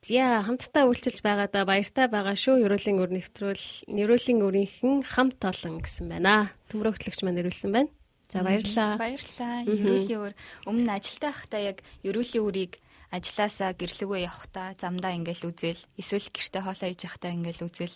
[0.06, 2.61] За хамтдаа үйлчилж байгаадаа баяртай байгаа шүү.
[2.69, 6.53] Ерөөлийн өр нэвтрүүл, нэрөлийн өрийнхэн хамт олон гэсэн байна.
[6.69, 7.90] Төмрөгтлөгч маань ирүүлсэн байна.
[8.30, 9.02] За баярлалаа.
[9.02, 9.65] Баярлалаа.
[9.65, 10.34] Ерөөлийн өр
[10.69, 12.77] өмнө ажилтаа байхдаа яг ерөөлийн үрийг
[13.15, 17.95] ажилласаа гэрлэгөө явахдаа замдаа ингээл үзэл эсвэл гэрте хоолоо хийж явахдаа ингээл үзэл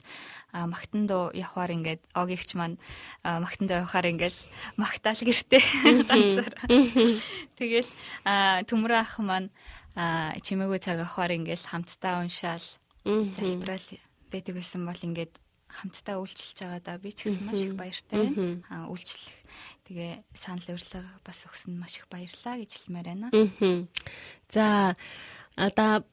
[0.54, 2.78] магтандуу явахаар ингээд огигч маань
[3.26, 4.40] магтандуу явахаар ингээл
[4.78, 5.60] магтаал гэрте
[6.08, 6.54] ганцаар
[7.60, 7.90] тэгэл
[8.70, 9.50] төмөр ах маань
[9.96, 12.66] чимээгүй цаг авахаар ингээл хамтдаа уншаал
[13.06, 13.88] залбирал
[14.32, 15.34] байдаг байсан бол ингээд
[15.70, 18.62] хамтдаа үйлчилж байгаа да би ч гэсэн маш их баяртай байна.
[18.74, 19.38] Аа үйлчлэх
[19.86, 23.28] тэгээ санал урилга бас өгсөн маш их баярлаа гэж хэлмээр байна.
[24.50, 24.98] За
[25.56, 26.04] одоо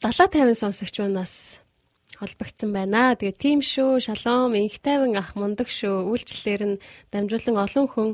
[0.00, 1.60] 70 50 сонсогч манаас
[2.16, 3.14] холбогдсон байна.
[3.18, 6.08] Тэгээ тийм шүү, шалом, инх тайван ах мундаг шүү.
[6.08, 6.80] Үйлчлэлээр нь
[7.12, 8.10] дамжуулан олон хүн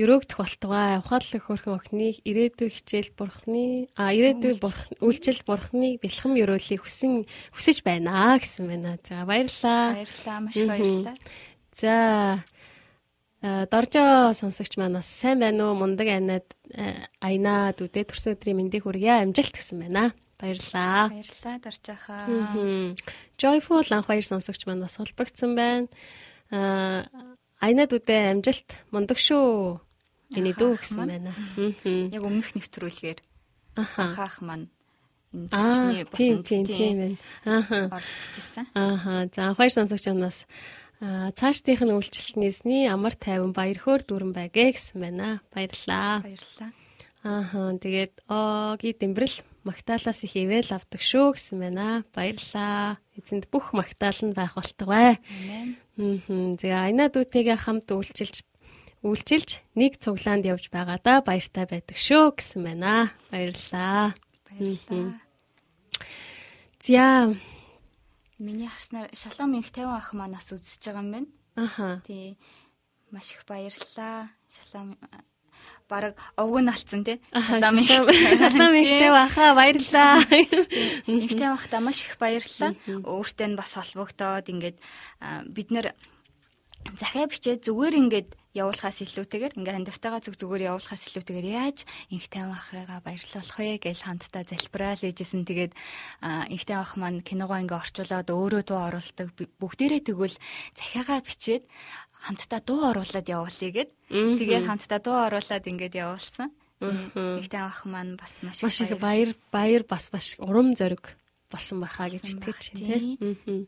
[0.00, 6.80] өрөөгдөх болтугай ухаалаг хөрхөн охиныг ирээдүй хичээл бурхны а ирээдүй бурхан үйлчил бурхны бэлхэм өрөөлийг
[6.80, 8.96] хүсэн хүсэж байна гэсэн байна.
[9.04, 9.92] За баярлалаа.
[9.92, 10.38] Баярлалаа.
[10.40, 11.16] Маш баярлалаа.
[11.76, 11.94] За
[13.42, 15.76] доржоо сонсогч манаас сайн байна уу?
[15.76, 16.48] Мундаг айнаад
[17.20, 19.20] айнаа дүүдээ төрсөн өдрийн мэндийг хүргье.
[19.20, 20.16] Амжилт гэсэн байна.
[20.40, 21.12] Баярлалаа.
[21.12, 22.96] Баярлалаа доржоохоо.
[23.36, 25.88] Joyful анх баяр сонсогч манаас холбогдсон байна.
[26.48, 27.31] Аа
[27.62, 29.78] Айнад үдэ амжилт мундаг шүү.
[30.34, 31.30] Эний дүү гэсэн байна.
[32.10, 33.18] Яг өмнөх нэвтрүүлгээр
[33.78, 34.08] Ахаа.
[34.18, 34.66] хаах маань
[35.32, 37.16] энэ Аа, зочны тийм байна.
[37.46, 37.78] Ааха.
[38.02, 38.66] оролцчихсан.
[38.74, 39.30] Ааха.
[39.30, 40.38] За хоёр сонсогч юмнаас
[41.00, 45.40] аа цаашдынх нь үйлчлэлтнээсний амар тайван баяр хөөр дүрэн байгээ гэсэн байна.
[45.54, 46.20] Баярлалаа.
[46.26, 46.70] Баярлалаа.
[47.22, 47.60] Ааха.
[47.78, 52.04] Тэгээд оги дэмбэрэл магтаалаас их ивэл авдаг шүү гэсэн байна.
[52.14, 52.98] Баярлалаа.
[53.18, 55.18] Эзэнд бүх магтаал нь байх болтугай.
[55.18, 55.76] Амен.
[55.96, 56.58] Мм.
[56.60, 58.42] За айна дүүтэйгээ хамт үйлчилж
[59.02, 63.12] үйлчилж нэг цуглаанд явж байгаадаа баяртай байдаг шүү гэсэн байна.
[63.30, 64.14] Баярлалаа.
[64.46, 65.20] Баярлалаа.
[66.80, 67.34] За
[68.42, 71.28] Миний харснаар шалом инх 50 ах манаас үзэж байгаа юм байна.
[71.54, 72.02] аха.
[72.06, 72.38] Тий.
[73.10, 74.30] Маш их баярлалаа.
[74.50, 74.98] Шалом
[75.92, 77.20] бараг овг нь алдсан тий.
[77.36, 80.24] Инх Шалам ихтэй баха баярлалаа.
[81.04, 82.72] Ихтэй байхдаа маш их баярлалаа.
[82.88, 84.80] Өөртөө нь бас холбогдоод ингээд
[85.52, 85.92] бид нэр
[86.98, 91.78] захиа бичээд зүгээр ингээд явуулахаас илүүтэйгээр ингээ хандивтайгаа зүг зүгээр явуулахаас илүүтэйгээр яаж
[92.12, 95.48] инхтэй байхыгаа баярлуулах вэ гэж хамтдаа залбираал ээжсэн.
[95.48, 95.72] Тэгээд
[96.20, 100.36] а, инхтэй байх маань киногоо ингээ орчуулад өөрөө дуу оруулдаг бүгдээрээ тэгвэл
[100.76, 101.64] захиагаа бичээд
[102.22, 103.90] хамтдаа дуу оруулаад явуулъя гэд.
[104.10, 106.50] Тэгээд хамтдаа дуу оруулаад ингээд явуулсан.
[106.82, 111.14] Инхтэй байх маань бас маш их баяр баяр бас маш урам зориг
[111.50, 113.66] болсон баха гэж итгэж байна тий.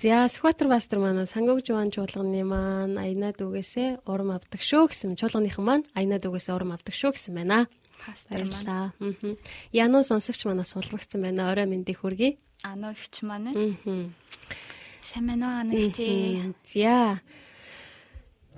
[0.00, 5.64] За Сүхбаатар бастар маань сангог жуан чуулганы маань аянаа дүүгээсээ урам авдаг шүү гэсэн чуулганыхан
[5.66, 7.66] маань аянаа дүүгээсээ урам авдаг шүү гэсэн байна.
[8.30, 8.94] Баярлалаа.
[8.96, 9.34] Аа.
[9.74, 11.50] Януу сонсогч манаас сулбагцсан байна.
[11.52, 12.38] Орой мэндийг хүргэе.
[12.64, 14.08] Ано ихч маань Аа.
[15.04, 16.54] сайн байна уу ано ихчээ.
[16.64, 17.20] За.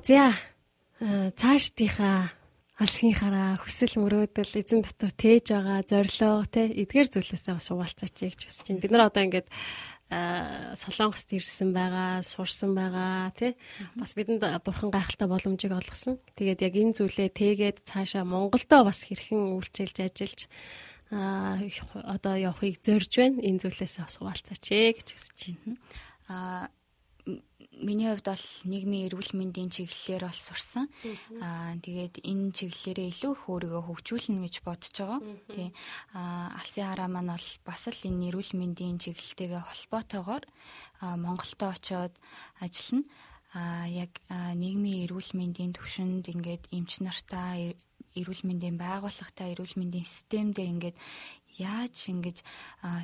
[0.02, 0.34] За.
[0.98, 2.34] аа, Цаашдынхаа
[2.82, 8.66] алсгийнхаараа хүсэл мөрөөдөл эзэн дотор тээж байгаа зорилго те эдгээр зүйлээсээ бас хуваалцаач гэж хүсэж
[8.66, 8.82] байна.
[8.82, 9.48] Бид нар одоо ингээд
[10.74, 13.54] солонгост ирсэн байгаа, сурсан байгаа тий.
[13.94, 16.18] Бас бидэнд бурхан гайхалтай боломжийг олгосон.
[16.34, 20.40] Тэгээд яг энэ зүйлээ тэгээд цаашаа Монголдо бас хэрхэн үйлчилж ажиллаж
[21.14, 21.62] аа
[22.10, 23.38] одоо явахыг зорж байна.
[23.38, 25.78] Энэ зүйлээс бас хуваалцаач гэж хүсэж байна.
[26.26, 26.70] М-
[27.80, 30.86] миний хувьд бол нийгмийн эрүүл мэндийн чиглэлээр бол сурсан.
[31.40, 35.20] Аа тэгээд энэ чиглэлээрээ илүү их өөрийгөө хөгжүүлнэ гэж бодож байгаа.
[35.48, 35.68] Тий.
[36.12, 40.44] Аа алсын хараа маань бол бас л энэ эрүүл мэндийн чиглэлтэйгээ холбоотойгоор
[41.00, 42.14] аа Монголд очоод
[42.60, 43.08] ажиллана.
[43.56, 47.76] Аа яг нийгмийн эрүүл мэндийн төвшөнд ингээд эмч нартай
[48.16, 50.96] эрүүл мэндийн байгууллагатай эрүүл мэндийн системдээ ингээд
[51.58, 52.38] яаж ингэж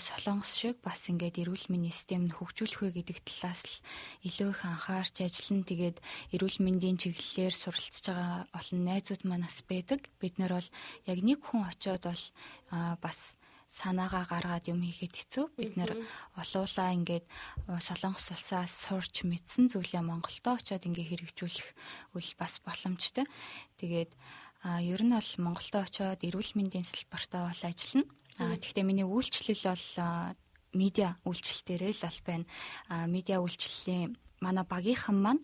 [0.00, 3.76] солонгос шиг бас ингээд эрүүл мэндийн системд хөгжүүлэх вэ гэдэг талаас л
[4.28, 5.68] илүү их анхаарч ажиллана.
[5.68, 5.96] Тэгээд
[6.32, 10.00] эрүүл мэндийн чиглэлээр суралцж байгаа олон найзууд манаас байдаг.
[10.20, 10.68] Бид нар бол
[11.10, 12.24] яг нэг хүн очиод бол
[13.04, 13.38] бас
[13.68, 15.44] санаагаа гаргаад юм хийхэд хэцүү.
[15.56, 15.92] Бид нэр
[16.40, 17.26] олуулаа ингээд
[17.84, 21.68] солонгос улсаас сурч мэдсэн зүйлээ Монголдо очиод ингээ хэрэгжүүлэх
[22.16, 23.28] үл бас боломжтой.
[23.76, 24.10] Тэгээд
[24.62, 28.10] а ер нь бол Монголдо очиод эрүүл мэндийн салбартаа бол ажиллана.
[28.38, 29.86] А тэгвэл миний үйлчлэл бол
[30.74, 32.46] медиа үйлчлэлтээрээ л бол байна.
[32.88, 35.42] А медиа үйлчлэлийн манай багийнхан маань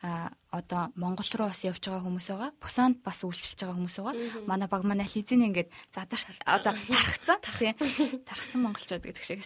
[0.00, 2.50] а одоо Монгол руу бас явж байгаа хүмүүс байгаа.
[2.62, 4.46] Бусаанд бас үйлчилж байгаа хүмүүс байгаа.
[4.46, 7.38] Манай баг манай хизэн ингээд задарч одоо тархацсан.
[7.58, 7.74] Тийм.
[8.22, 9.42] Тархсан монголчууд гэдэг шиг.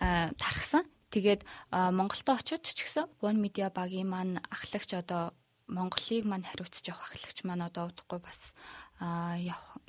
[0.00, 0.84] А тархсан.
[1.08, 5.32] тэгээд Монголдо очиод ч гэсэн One Media багийн маань ахлагч одоо
[5.66, 8.54] Монголыг маань хариуцж явах ахлагч маань одоо удахгүй бас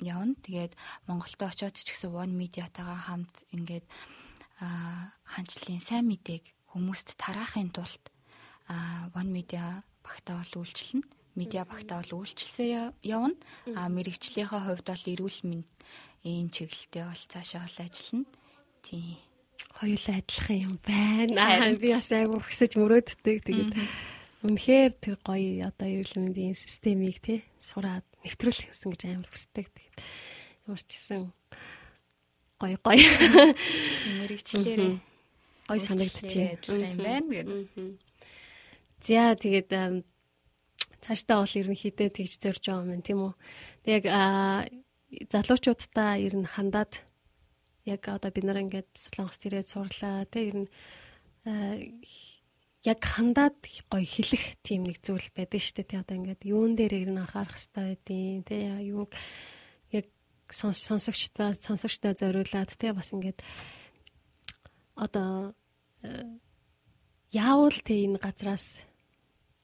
[0.02, 0.34] явна.
[0.42, 0.74] Тэгээд
[1.06, 3.86] Монголдо очиод ч гэсэн One Media-тайгаа хамт ингээд
[4.58, 6.44] хаанчлалын сайн мэдээг
[6.74, 8.04] хүмүүст тараахын тулд
[9.14, 11.06] One Media багтаа бол үйлчлэнэ.
[11.38, 13.38] Медиа багтаа бол үйлчлсээ явна.
[13.78, 15.68] А мэрэгчлийнхээ хувьд бол эрүүл мэнд
[16.26, 18.26] энэ чиглэлтэй бол цаашаа бол ажиллана.
[18.82, 19.16] Тийм.
[19.78, 21.78] Хоёулаа адилхан юм байна.
[21.78, 23.38] Би бас айгу хөсөж мөрөөддөг.
[23.46, 23.70] Тэгээд
[24.46, 29.66] үнэхээр тэр гоё одоо эрүүл мэндийн системийг тий сураад нэвтрүүлэх гэсэн гэж амар хүсдэг.
[29.66, 29.96] Тэгээд
[30.66, 31.20] ямар ч гэсэн
[32.62, 33.02] гоё гоё
[34.22, 34.94] мэрэгчлэрээ
[35.66, 37.98] гоё санагдчихэв юм байна гэдэг.
[39.02, 39.70] За тэгээд
[41.02, 43.32] цаашдаа бол ерөнхийдөө тэгж зорж байгаа юм тийм үү.
[43.82, 44.06] Тэг яг
[45.32, 46.92] залуучуудаа ер нь хандаад
[47.88, 50.68] яг одоо бид нар ингээд солонгос төрөөд сурлаа тий ер нь
[52.88, 53.60] яг хандаад
[53.92, 57.20] гоё хэлэх тийм нэг зүйл байдаг шүү дээ тий одоо ингээд юун дээр ер нь
[57.20, 59.04] анхаарах хэрэгтэй байдیں۔ тий юу
[60.50, 63.44] сонсогчтой сонсогчтой зориулаад те бас ингээд
[64.96, 65.54] одоо
[66.02, 66.24] э,
[67.32, 68.80] яавал те энэ газраас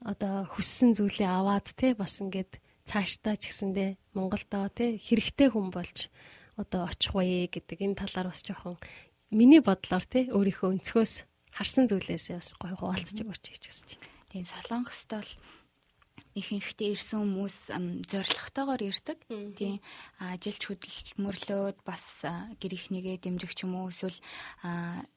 [0.05, 6.13] одоо хүссэн зүйлээ аваад те бас ингээд цаашдаа ч гэсэндээ Монголдоо те хэрэгтэй хүн болж
[6.61, 8.77] одоо очих вэ гэдэг энэ талаар бас жоохон
[9.33, 11.13] миний бодлоор те өөрийнхөө өнцгөөс
[11.55, 14.13] харсан зүйлээсээ бас гой хуваалцаж өгөөч гэж хүсэж байна.
[14.31, 15.31] Тийм Солонгост бол
[16.35, 17.57] ихэнхдээ ирсэн хүмүүс
[18.11, 19.19] зоригтойгоор ирдэг.
[19.55, 19.79] Тийм
[20.19, 22.27] ажилч хөдөлмөрлөөд бас
[22.59, 24.19] гэр ихнийгээ дэмжих ч юм уу эсвэл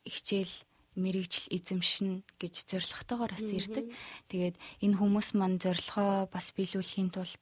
[0.06, 0.54] хичээл
[0.94, 3.86] мэрэгжил эзэмшин гэж зоригтойгоор бас ирдэг.
[4.30, 4.56] Тэгээд
[4.86, 7.42] энэ хүмүүс маань зорилгоо бас биелүүлэхийн тулд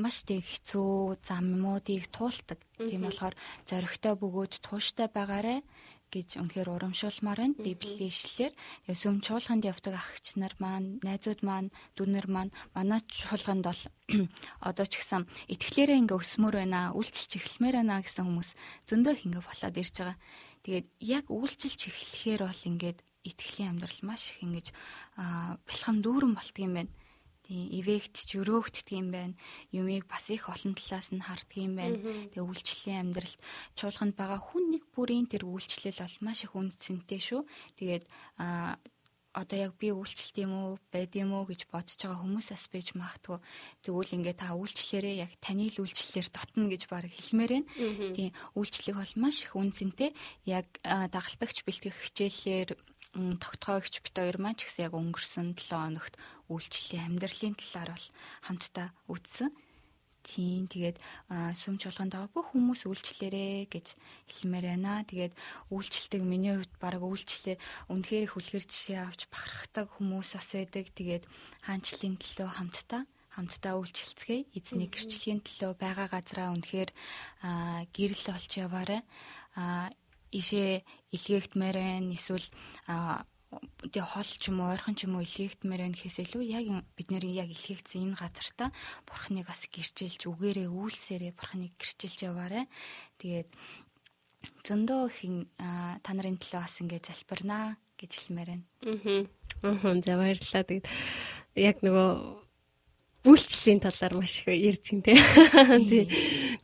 [0.00, 2.60] маш тэг хэцүү заммуудыг туулдаг.
[2.80, 3.36] Тийм болохоор
[3.68, 5.60] зоригтой бөгөөд тууштай байгаарэ
[6.12, 7.56] гэж үнэхээр урамшуулмаар байна.
[7.56, 8.52] Библийн ишлэлээр
[8.92, 13.82] сүм чуулганд явдаг ахч нар маань, найзууд маань, дүүнер маань манай чуулганд бол
[14.68, 18.50] одоо ч гэсэн итгэлээрээ ингээ өсмөр байна, үйлчлж эхлэмээр байна гэсэн хүмүүс
[18.92, 20.18] зөндөө ингээ болоод ирж байгаа.
[20.62, 24.66] Тэгээд яг үйлчлж эхлэхээр бол ингээд итгэлийн амьдрал маш их ингэж
[25.64, 26.92] бэлхэн дүүрэн болтгийм байна
[27.52, 29.36] Тийм эвэгт ч өрөөгддөг юм байна.
[29.76, 32.00] Юмыг бас их олон талаас нь харддаг юм байна.
[32.32, 33.40] Тэгээ үйлчлэлийн амьдралд
[33.76, 37.44] чуулганд байгаа хүн нэг бүрийн тэр үйлчлэл бол маш их үнцэнтэй шүү.
[37.76, 38.08] Тэгээд
[38.40, 38.80] а
[39.36, 43.40] одоо яг би үйлчлэлт юм уу байд юм уу гэж бодож байгаа хүмүүсээс бийж магтгүй
[43.80, 47.68] тэгвэл ингээ та үйлчлэлээрээ яг таны л үйлчлэлээр дотно гэж баг хэлмээр байна.
[48.12, 50.12] Тийм үйлчлэг бол маш их үнцэнтэй.
[50.44, 52.76] Яг дагалдагч бэлтгэх хичээлээр
[53.12, 56.14] тогтоогч бит хоёр маань ч гэсэн яг өнгөрсөн 7 хоногт
[56.48, 58.06] үйлчлэлийн амьдралын талаар бол
[58.48, 59.52] хамтдаа үтсэн.
[60.22, 60.96] Тийм тэгээд
[61.58, 63.86] сүмч болгонд байгаа бүх хүмүүс үйлчлээрэ гэж
[64.30, 65.02] хэлмээр байна.
[65.04, 65.34] Тэгээд
[65.74, 67.56] үйлчлдэг миний хувьд баг үйлчлээ
[67.90, 70.86] үнэхээр их үлгэр жишээ авч бахархдаг хүмүүс бас байдаг.
[70.94, 71.24] Тэгээд
[71.66, 73.02] хаанчлалын төлөө хамтдаа
[73.34, 74.46] хамтдаа үйлчлцгээе.
[74.54, 76.90] Эзний гэрчлэгийн төлөө байгаа газараа үнэхээр
[77.90, 79.02] гэрэл олж яваарай
[80.32, 80.82] ишээ
[81.12, 82.46] илгээгдмээр байна эсвэл
[83.92, 87.08] тэгээ хол ч юм уу ойрхон ч юм уу илгээгдмээр байна гэхээс илүү яг бид
[87.12, 88.72] нэр яг илгээгдсэн энэ газартаа
[89.04, 92.64] бурхныг бас гэрчилж үгээрээ үйлсээрээ бурхныг гэрчилж яваарэ
[93.20, 93.50] тэгээд
[94.66, 98.66] зөндөө хин та нарын төлөө бас ингэ залбирнаа гэж хэлмээр байна.
[98.82, 99.22] Аа.
[99.62, 100.64] Аа за баярлалаа.
[100.66, 100.86] Тэгээд
[101.60, 102.08] яг нөгөө
[103.22, 105.14] үйлчлэлийн талаар маш их ярьж гин тэ.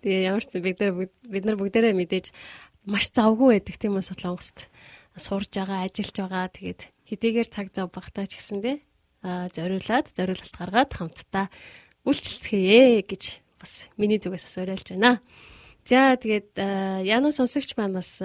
[0.03, 2.27] Тэгээ ямар ч бид нар бид нар бүгдээрээ мэдээж
[2.89, 4.65] маш завгүй байдаг тийм үү Солонгост
[5.19, 6.49] сурж байгаа, ажиллаж байгаа.
[6.49, 8.77] Тэгээд хэдийгээр цаг зав багтаа ч гэсэндээ
[9.23, 11.47] а зориулаад зориулалт гаргаад хамтдаа
[12.07, 13.23] үйлчлцгээе гэж
[13.61, 15.21] бас миний зүгээс бас уриалж байна.
[15.85, 16.55] За тэгээд
[17.05, 18.23] Яну сонсогч маань бас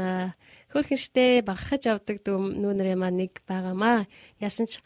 [0.71, 4.05] хөөрхөн штэ багахаж авдаг нүүнэрээ маань нэг байгаамаа.
[4.37, 4.79] Ясан ч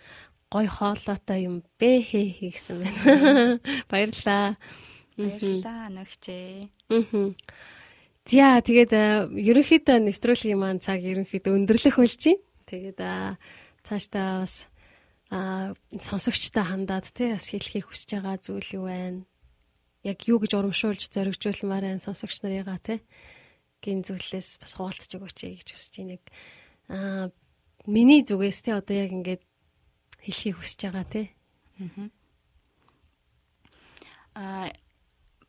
[0.47, 3.59] гой хоолойтой юм бэ хээ хийгсэн байна.
[3.91, 4.55] Баярлаа.
[5.19, 6.71] Баярлаа нөгчээ.
[6.87, 7.35] Аа.
[8.27, 8.91] За тэгээд
[9.39, 12.43] ерөнхийдөө нэвтрүүлгийн маань цаг ерөнхийдөө өндөрлөх болж байна.
[12.67, 12.99] Тэгээд
[13.87, 14.67] цаашдаа бас
[15.31, 19.23] а сонсогчтой хандаад тий бас хэлхийг хүсэж байгаа зүйл юу байна?
[20.03, 22.99] Яг юу гэж урамшуулж зоригжуулмаар байна сонсогч нарыгаа тий
[23.79, 26.19] гин зүйлээс бас хуваалцаж өгөөч гэж хүсэж байна.
[26.19, 26.25] Яг
[26.91, 27.31] а
[27.87, 29.43] миний зүгээс тий одоо яг ингээд
[30.19, 31.25] хэлхийг хүсэж байгаа тий.
[34.35, 34.67] Аа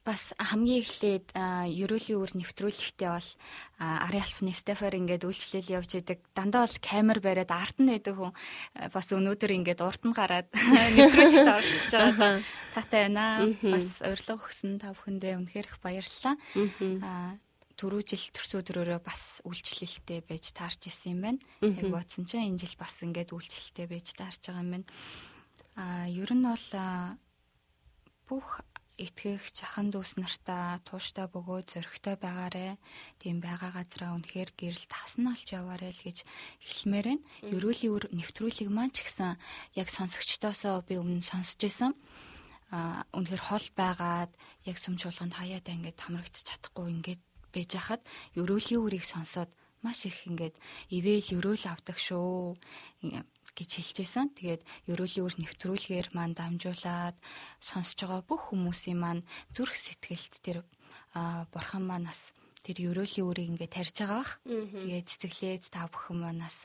[0.08, 3.30] бас хамгийн эхлээд ерөөлийн үр нэвтрүүлэхдээ бол
[3.76, 6.24] Ари Альфны Стефер ингээд үйлчлэл явж идэг.
[6.32, 8.32] Дандаа бол камер бариад арт нь байдаг хүн
[8.88, 10.48] бас өнөөдөр ингээд урд нь гараад
[10.96, 12.40] нэвтрүүлэгт оролцож байгаа
[12.72, 13.52] таатай байна.
[13.60, 16.34] Бас урилга өгсөн та бүхэндээ үнэхээр их баярлалаа.
[17.78, 21.40] түрүү жил төрсөн өдрөөрөө бас үйлчлэлтэй байж таарч исэн юм байна.
[21.62, 24.88] Яг бодсон чинь энэ жил бас ингээд үйлчлэлтэй байж таарч байгаа юм байна.
[25.78, 26.66] Аа ер нь бол
[28.26, 28.60] бүх
[28.98, 32.74] итгэх чахан дүүс нартаа тууштай бөгөөд зөрөгтэй байгаарэ.
[33.22, 36.26] Тийм байгаа газараа үнэхээр гэрэл тавсан олж яваарэ л гэж
[36.58, 37.26] хэлмээр байна.
[37.46, 39.38] Ерөөлийн үр нэвтрүүлэг маань ч гэсэн
[39.78, 41.94] яг сонсогчдоосоо би өмнө сонсч байсан.
[42.74, 44.34] А үнэхээр хол байгаад
[44.66, 47.22] яг сүм чуулганд хаяада ингээд хамрагдчих чадахгүй ингээд
[47.54, 48.02] байж хахад
[48.34, 49.48] ерөөлийн үрийг сонсоод
[49.82, 50.58] маш их ингээд
[50.90, 52.58] ивэл ерөөл авдаг шүү
[53.58, 54.30] гэж хэлжсэн.
[54.38, 57.16] Тэгээд ерөөлийн үр нэвтрүүлгээр маань дамжуулаад
[57.58, 60.58] сонсож байгаа бүх хүмүүсийн маань зүрх сэтгэлд тэр
[61.50, 62.30] бурхан манаас
[62.62, 64.32] тэр ерөөлийн үрийг ингээд тарьж байгаа бах.
[64.86, 66.56] Тэгээд цэцэглээд та бүхэн манаас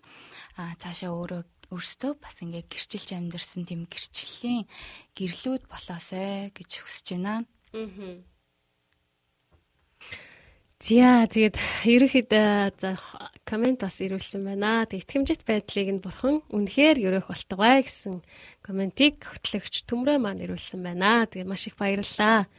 [0.55, 1.41] цаашаа өөрөө
[1.73, 4.69] өөрсдөө бас ингээд гэрчилж амьдэрсэн тийм гэрчлэлийн
[5.17, 7.41] гэрлүүд болоосай гэж хүсэж байна.
[7.73, 8.32] Аа.
[10.83, 11.55] За тэгээд
[11.87, 12.99] ерөөхдөө за
[13.47, 14.83] комент бас ирүүлсэн байна.
[14.83, 18.19] Тэг итгэмжит байдлыг нь бурхан үнэхээр өрөөх болтугай гэсэн
[18.59, 21.23] комментиг хөтлөгч төмрөө маань ирүүлсэн байна.
[21.31, 22.51] Тэгээд маш их баярлалаа.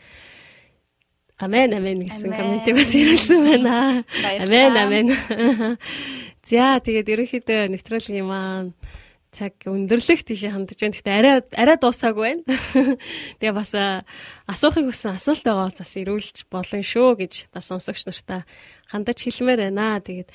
[1.37, 4.09] Амен амен гэсэн комментиг бас ирүүлсэн байна.
[4.17, 5.07] Амен амен.
[6.49, 8.73] За тэгээд ерөөхдөө нэвтрүүлгийн маань
[9.35, 10.95] цаг өндөрлөх тийшээ хандж байна.
[10.95, 12.43] Гэхдээ арай арай дуусаагүй байна.
[13.43, 13.75] Тэгээ бас
[14.47, 18.47] асуухыг хүссэн асуулт байгаа бас ирүүлж болно шүү гэж бас сонсогч нартаа
[18.87, 19.99] хандаж хэлмээр байна.
[19.99, 20.31] Тэгээд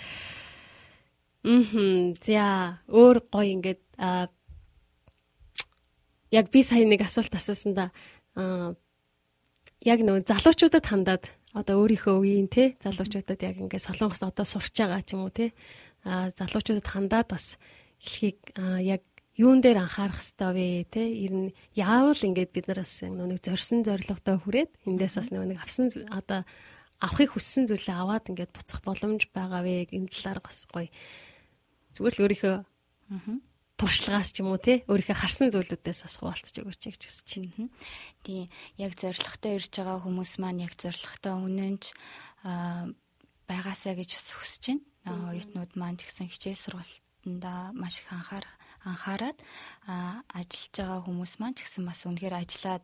[1.48, 3.82] мм за өөр гоё ингээд
[6.36, 7.86] яг би сая нэг асуулт асуусан да.
[9.80, 11.24] Яг нөө залуучуудад хандаад
[11.56, 15.56] одоо өөрийнхөө үеийн те залуучуудад яг ингээд солонгос одоо сурч байгаа ч юм уу те
[16.06, 17.56] залуучуудад хандаад бас
[18.00, 18.40] хэлхийг
[18.84, 19.04] яг
[19.40, 21.04] юун дээр анхаарах вэ те?
[21.04, 26.44] Ер нь яавал ингээд бид нараас нэг зорьсон зорилготой хүрээд эндээс бас нэг авсан одоо
[27.00, 30.92] авахыг хүссэн зүйлээ аваад ингээд буцах боломж байгаа вэ энэ талаар бас гоё.
[31.96, 32.56] Зүгээр л өөрийнхөө
[33.80, 34.84] туршлагаас ч юм уу те?
[34.92, 37.72] Өөрийнхөө харсан зүйлүүдээс бас хуваалцаж өгөөч гэж хүсэж байна.
[38.28, 41.96] Тийм яг зоригтой ирж байгаа хүмүүс маань яг зоригтой үнэнч
[43.48, 44.64] байгаасаа гэж бас хүсэж
[45.08, 45.32] байна.
[45.32, 48.46] Оюутнууд маань ч гэсэн хичээл сургалт сургалтанда маш их анхаар
[48.84, 49.38] анхаарад
[49.86, 52.84] ажиллаж байгаа хүмүүс маань ч гэсэн бас үнэхээр ажиллаад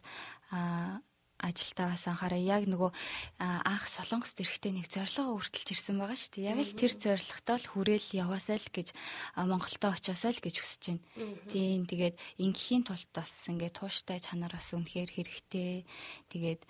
[1.40, 2.92] ажилтаа бас анхаараа яг нөгөө
[3.40, 6.50] анх солонгост эрэхтэй нэг зорилгоо өртөлж ирсэн байгаа шүү дээ.
[6.52, 8.88] Яг л тэр зорилготой л хүрээл яваасаа л гэж
[9.36, 11.04] Монголдо очиосаа л гэж хүсэж байна.
[11.52, 15.84] Тийм тэгээд ингийн тулд бас ингээд тууштай чанар бас үнэхээр хэрэгтэй.
[16.32, 16.62] Тэгээд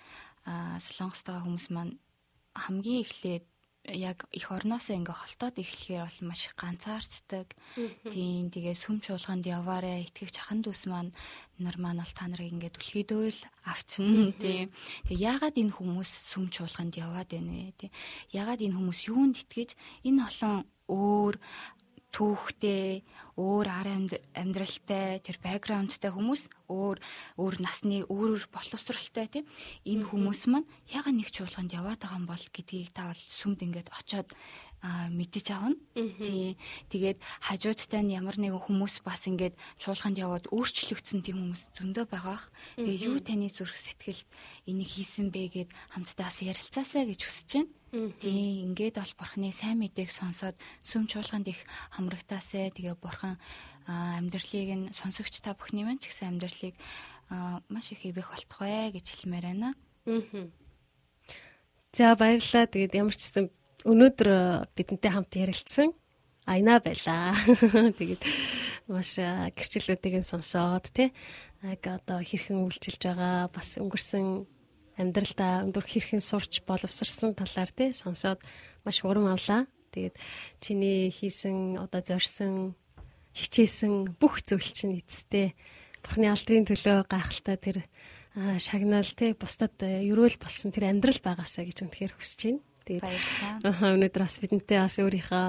[0.82, 1.98] солонгост байгаа хүмүүс маань
[2.54, 3.46] хамгийн эхлээд
[3.92, 7.54] яг их орноосоо ингээ холтоод эхлэхээр бол маш ганцаарддаг.
[8.10, 11.14] Тийм тэгээ сүм чуулганд яваарэ итгэгч ахын дүүс маань
[11.62, 13.40] нар маань бол та нарыг ингээ түлхийдөөл
[13.70, 14.74] авчин тийм.
[15.06, 17.78] Тэгээ яагаад энэ хүмүүс сүм чуулганд яваад байна вэ?
[17.78, 17.92] Тийм.
[18.34, 19.70] Яагаад энэ хүмүүс юунд итгэж
[20.02, 21.34] энэ олон өөр
[22.16, 23.04] түүхтэй,
[23.36, 23.88] өөр ар
[24.32, 26.96] амьдралтай, тэр бэкграундтай хүмүүс өөр
[27.36, 29.44] өөр насны өөр өөр боловсралтай тийм
[29.84, 33.92] энэ хүмүүс маань яга нэг чуулганд яваад байгаа юм бол гэдгийг та бол сүмд ингээд
[33.92, 34.32] очоод
[34.86, 35.76] мэдэж авна.
[35.94, 36.56] Тий.
[36.88, 42.48] Тэгээд хажуудтай нь ямар нэгэн хүмүүс бас ингээд чуулганд яваад өөрчлөгдсөн тийм хүмүүс зөндөө байгаах.
[42.78, 44.28] Тэгээ юу таны зүрх сэтгэлд
[44.68, 47.72] энийг хийсэн бэ гэд хамтдаа бас ярилцаасаа гэж хүсэж байна.
[48.20, 48.62] Тий.
[48.66, 51.64] Ингээд бол бурхны сайн мэдээг сонсоод сүм чуулганд их
[51.96, 53.40] хамрагтаасаа тэгээ бурхан
[53.88, 56.76] амьдралыг нь сонсогч та бүхний маань ч гэсэн амьдралыг
[57.72, 59.70] маш их ивэх болтугай гэж хэлмээр байна.
[61.96, 62.68] За баярлалаа.
[62.68, 63.48] Тэгээд ямар ч гэсэн
[63.88, 64.28] өнөөдөр
[64.76, 65.96] бидэнтэй хамт ярилцсан
[66.46, 67.34] Айна байлаа.
[67.98, 68.22] Тэгээд
[68.86, 71.10] маш гэрчлэлүүдийг нь сонсоод тий
[71.66, 74.46] яг одоо хэрхэн үйлчилж байгаа бас өнгөрсөн
[74.96, 78.40] амьдралдаа өндөр хэрхэн сурч боловсрсан талаар тий сонсоод
[78.84, 79.68] маш урам авлаа.
[79.92, 80.16] Тэгээд
[80.60, 82.76] чиний хийсэн одоо зорьсон
[83.36, 85.52] хичээсэн бүх зүйл чинь эцэстээ
[86.00, 87.78] Бурхны алдрын төлөө гайхалтай тэр
[88.60, 92.62] шагнал тий бусдад э, ерөөл болсон тэр амьдрал байгаасаа гэж үнэхээр хүсэж байна.
[92.86, 93.02] Тэгээд
[93.66, 95.46] аа өнөөдөр бас бидэнтэй бас өөрийнхөө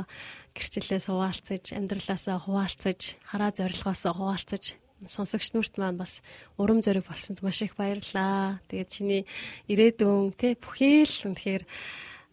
[0.55, 4.63] гэрчлэлээс хуваалцаж, амьдралаасаа хуваалцаж, хараа зорилгоосоо хуваалцаж
[5.05, 6.25] сонсогч нүрт маань бас
[6.57, 8.57] урам зориг болсонд маш их баярлаа.
[8.71, 9.21] Тэгээд чиний
[9.69, 11.63] ирээдүйн тэ бүхий л үнэхээр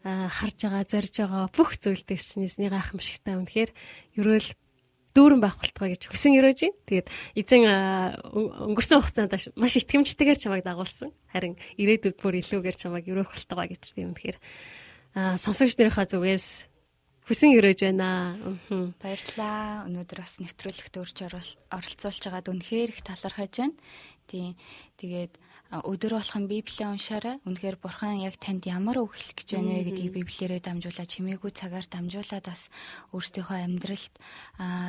[0.05, 3.71] харж байгаа, зорж байгаа бүх зүйл дээр чиний гайхамшигтай үнэхээр
[4.17, 4.49] ерөөл
[5.15, 6.81] дүүрэн байх болтгоо гэж хүсэн өрөөж байна.
[6.91, 7.09] Тэгээд
[7.39, 7.63] эзэн
[8.67, 11.15] өнгөрсөн хугацаанд маш итгэмжтэйгээр чамайг дагуулсан.
[11.31, 14.39] Харин ирээдүйд бүр илүүгээр чамайг өрөөх болтгоо гэж би үнэхээр
[15.39, 16.74] сонсогч нарынхаа зүгээс
[17.29, 18.37] хүсэн өрөөж байна.
[19.01, 19.89] Баярлалаа.
[19.89, 21.19] Өнөөдөр бас нэвтрүүлэгт өөрч
[21.73, 23.77] оролцуулж байгаад үнэхээр их талархаж байна.
[24.29, 24.53] Тийм.
[25.01, 25.33] Тэгээд
[25.83, 27.43] өдөр болгон Библийг уншаарай.
[27.43, 31.87] Үнэхээр Бурхан яг танд ямар үг хэлэх гэж байна вэ гэдгийг Библиэрээ дамжуулаад чимээгүй цагаар
[31.91, 32.71] дамжуулаад бас
[33.11, 34.15] өөрсдийнхөө амьдралд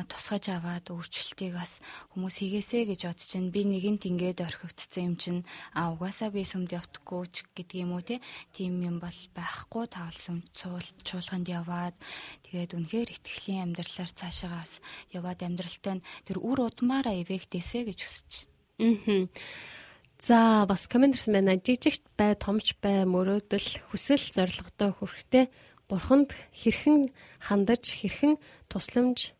[0.06, 1.82] тусгаж аваад өөрчлөлтийг бас
[2.14, 3.50] хүмүүс хийгээсэ гэж бодож байна.
[3.50, 5.42] Би нэгэнт ингээд орхигдсон юм чинь
[5.74, 8.22] а угаасаа би сүмд явдаггүй ч гэдэг юм уу те.
[8.54, 11.98] Тийм юм бол байхгүй тавлсан чуулганд яваад
[12.46, 14.78] тэгээд үнэхээр итгэлийн амьдралаар цаашаагаас
[15.10, 18.30] яваад амьдралтай тэр үр удмаараа эвэхтэйсэ гэж хүсэж
[18.78, 19.26] байна.
[19.26, 19.74] Аа.
[20.20, 21.60] За бас комент ирсэн байна.
[21.60, 25.50] Жижигт бай, томч бай, мөрөөдөл, хүсэл, зорилготой хүрэхтэй
[25.88, 29.36] бурханд хэрхэн хандаж, хэрхэн тусламж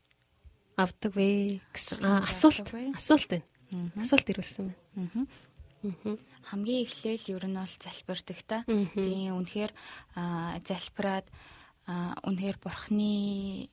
[0.77, 3.47] авдаг вэ гэсэн асуулт асуулт байна.
[3.97, 5.27] Асуулт ирүүлсэн байна.
[6.47, 8.62] Хамгийн эхлээл ер нь бол залбирдаг та.
[8.69, 9.73] Тийм үнэхээр
[10.62, 11.27] залбираад
[12.23, 13.12] үнэхээр бурхны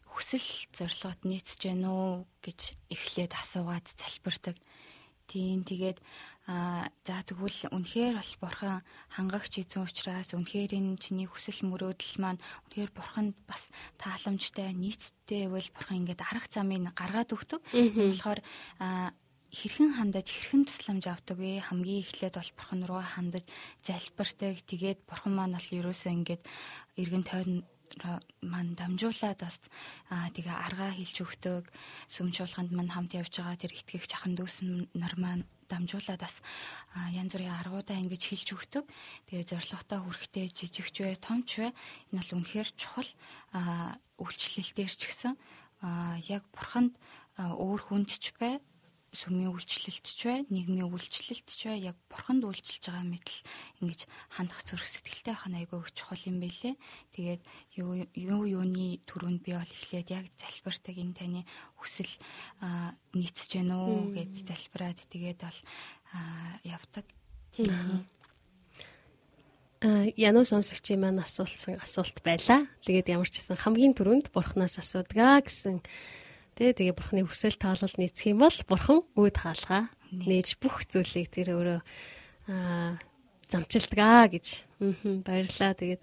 [0.08, 2.60] хүсэл зорилгот нийцж гэнэ үү гэж
[2.90, 4.58] эхлээд асуугаад залбирдаг.
[5.28, 5.98] Тийм тэгээд
[6.44, 8.84] Аа за тэгвэл үнэхээр бол бурхан
[9.16, 15.72] хангагч эзэн учраас үнэхээр энэ чиний хүсэл мөрөөдөл маань үнэхээр бурханд бас тааламжтай нийцтэй байвал
[15.72, 17.64] бурхан ингээд арга замыг гаргаад өгдөг.
[17.72, 18.40] Тийм болохоор
[19.54, 21.64] хэрхэн хандаж хэрхэн тусламж авдаг вэ?
[21.64, 23.46] Хамгийн эхлээд бол бурхан руу хандаж
[23.86, 26.44] залбиртайг тэгээд бурхан маань бол ерөөсөө ингээд
[27.00, 27.64] эргэн тойрон
[28.42, 29.62] маань дамжуулаад бас
[30.10, 31.64] аа тэгээ аргаа хэлж өгдөг.
[32.10, 34.66] Сүм чуулганд мань хамт явж байгаа тэр итгэгч ахын дүүс
[34.98, 36.38] нар маань дамжуулаад бас
[37.10, 38.86] янз бүрийн аргуудаа ингэж хэлж өгдөг.
[39.26, 41.74] Тэгээ зорилготой хүрэхтэй жижигч вэ, томч вэ
[42.14, 43.10] энэ бол үнэхээр чухал
[44.22, 45.34] үйлчлэлтээр ч гэсэн
[46.30, 46.94] яг бурханд
[47.42, 48.62] өөр хүнд ч бай
[49.14, 53.40] сүмийн үйлчлэлт ч бай, нийгмийн үйлчлэлт ч бай яг бурханд үйлчилж байгаа мэтэл
[53.86, 54.02] ингэж
[54.34, 56.76] хандах зүрх сэтгэлтэй байх нь айгүй чухал юм байлээ.
[57.14, 57.42] Тэгээд
[57.78, 61.42] юу юу юуны төрөнд би бол эхлээд яг залбиртаг энэ таны
[61.78, 62.14] хүсэл
[63.14, 65.60] нийцэж гэнэ үү гэж залбираад тэгээд бол
[66.66, 67.06] явдаг.
[67.54, 68.10] Тийм.
[69.84, 72.66] Януу сонсогчийн маань асуулсан асуулт байлаа.
[72.88, 75.84] Тэгээд ямар ч гэсэн хамгийн түрүүнд бурхнаас асуудгаа гэсэн
[76.54, 81.58] Тэ тэгээ бурхны хүсэл таалал нийцэх юм бол бурхан үүд хаалгаа нээж бүх зүйлийг тэр
[81.58, 81.80] өөрөө
[82.54, 83.02] аа
[83.50, 84.46] замчилдгаа гэж
[85.26, 85.74] баярлаа.
[85.78, 86.02] Тэгээд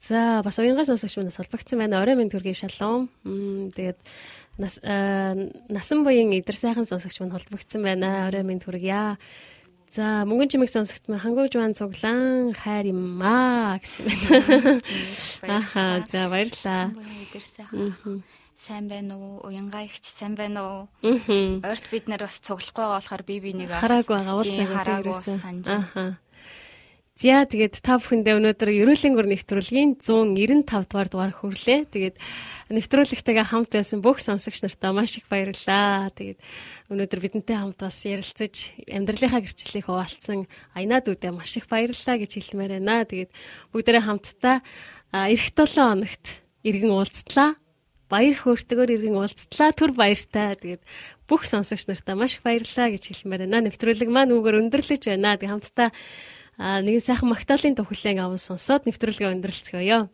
[0.00, 2.02] за бас уянгаас сонсогч манаас холбогдсон байна.
[2.02, 3.10] Орой минь төргийн шалом.
[3.22, 3.98] Тэгээд
[4.58, 8.26] нас насан буян идэр сайхан сонсогч мань холбогдсон байна.
[8.26, 9.18] Орой минь төргийа.
[9.90, 14.78] За мөнгөн чимэг сонсогт маань хангуй жуан цуглаан хайр юм аа гэсэн байна.
[15.58, 16.94] Аха за баярлаа.
[16.94, 18.22] Идэр сайхан
[18.60, 19.40] сайн байна уу?
[19.48, 20.82] Уянгаа ихч сайн байна уу?
[21.00, 21.64] Аа.
[21.64, 25.38] Ойрт бид нэр бас цуглахгүй байгаа болохоор би бинийг хараагүй байгаа уулзаагүй ерөөсөн.
[25.96, 26.20] Аа.
[27.20, 31.92] За тэгээд та бүхэндээ өнөөдөр ерөөлийн гөр нэвтрүүлгийн 195 дугаар дугаар хүрлээ.
[31.92, 32.16] Тэгээд
[32.72, 36.08] нэвтрүүлэгтэйгээ хамт байсан бүх сонсогч нартаа маш их баярлалаа.
[36.16, 36.40] Тэгээд
[36.88, 42.80] өнөөдөр бидэнтэй хамт бас ярилцаж амьдралынхаа гэрчлэлийг хуваалцсан Аянад үдэ маш их баярлалаа гэж хэлмээр
[42.80, 43.04] байна.
[43.04, 43.30] Тэгээд
[43.76, 44.56] бүгдээрээ хамтдаа
[45.28, 46.24] эх 7 хоногт
[46.64, 47.59] иргэн уулзтлаа
[48.10, 50.58] баяр хөөртөгөр иргэн уулзтлаа түр баяртай.
[50.58, 50.82] Тэгээд
[51.30, 53.70] бүх сонсогч нартаа маш их баярлалаа гэж хэлмээр байна.
[53.70, 55.38] Нэвтрүүлэг маань үгээр өндөрлөж байна.
[55.38, 55.88] Тэг хамтдаа
[56.58, 60.10] нэгэн сайхан магтаалын төвхлэн аван сонсоод нэвтрүүлгээ өндөрлцгөөё.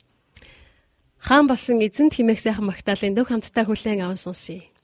[1.25, 4.76] Хаан болсон эзэнт химээх сайхан магтаалын төв хамтдаа хүлээн аван сонсъё.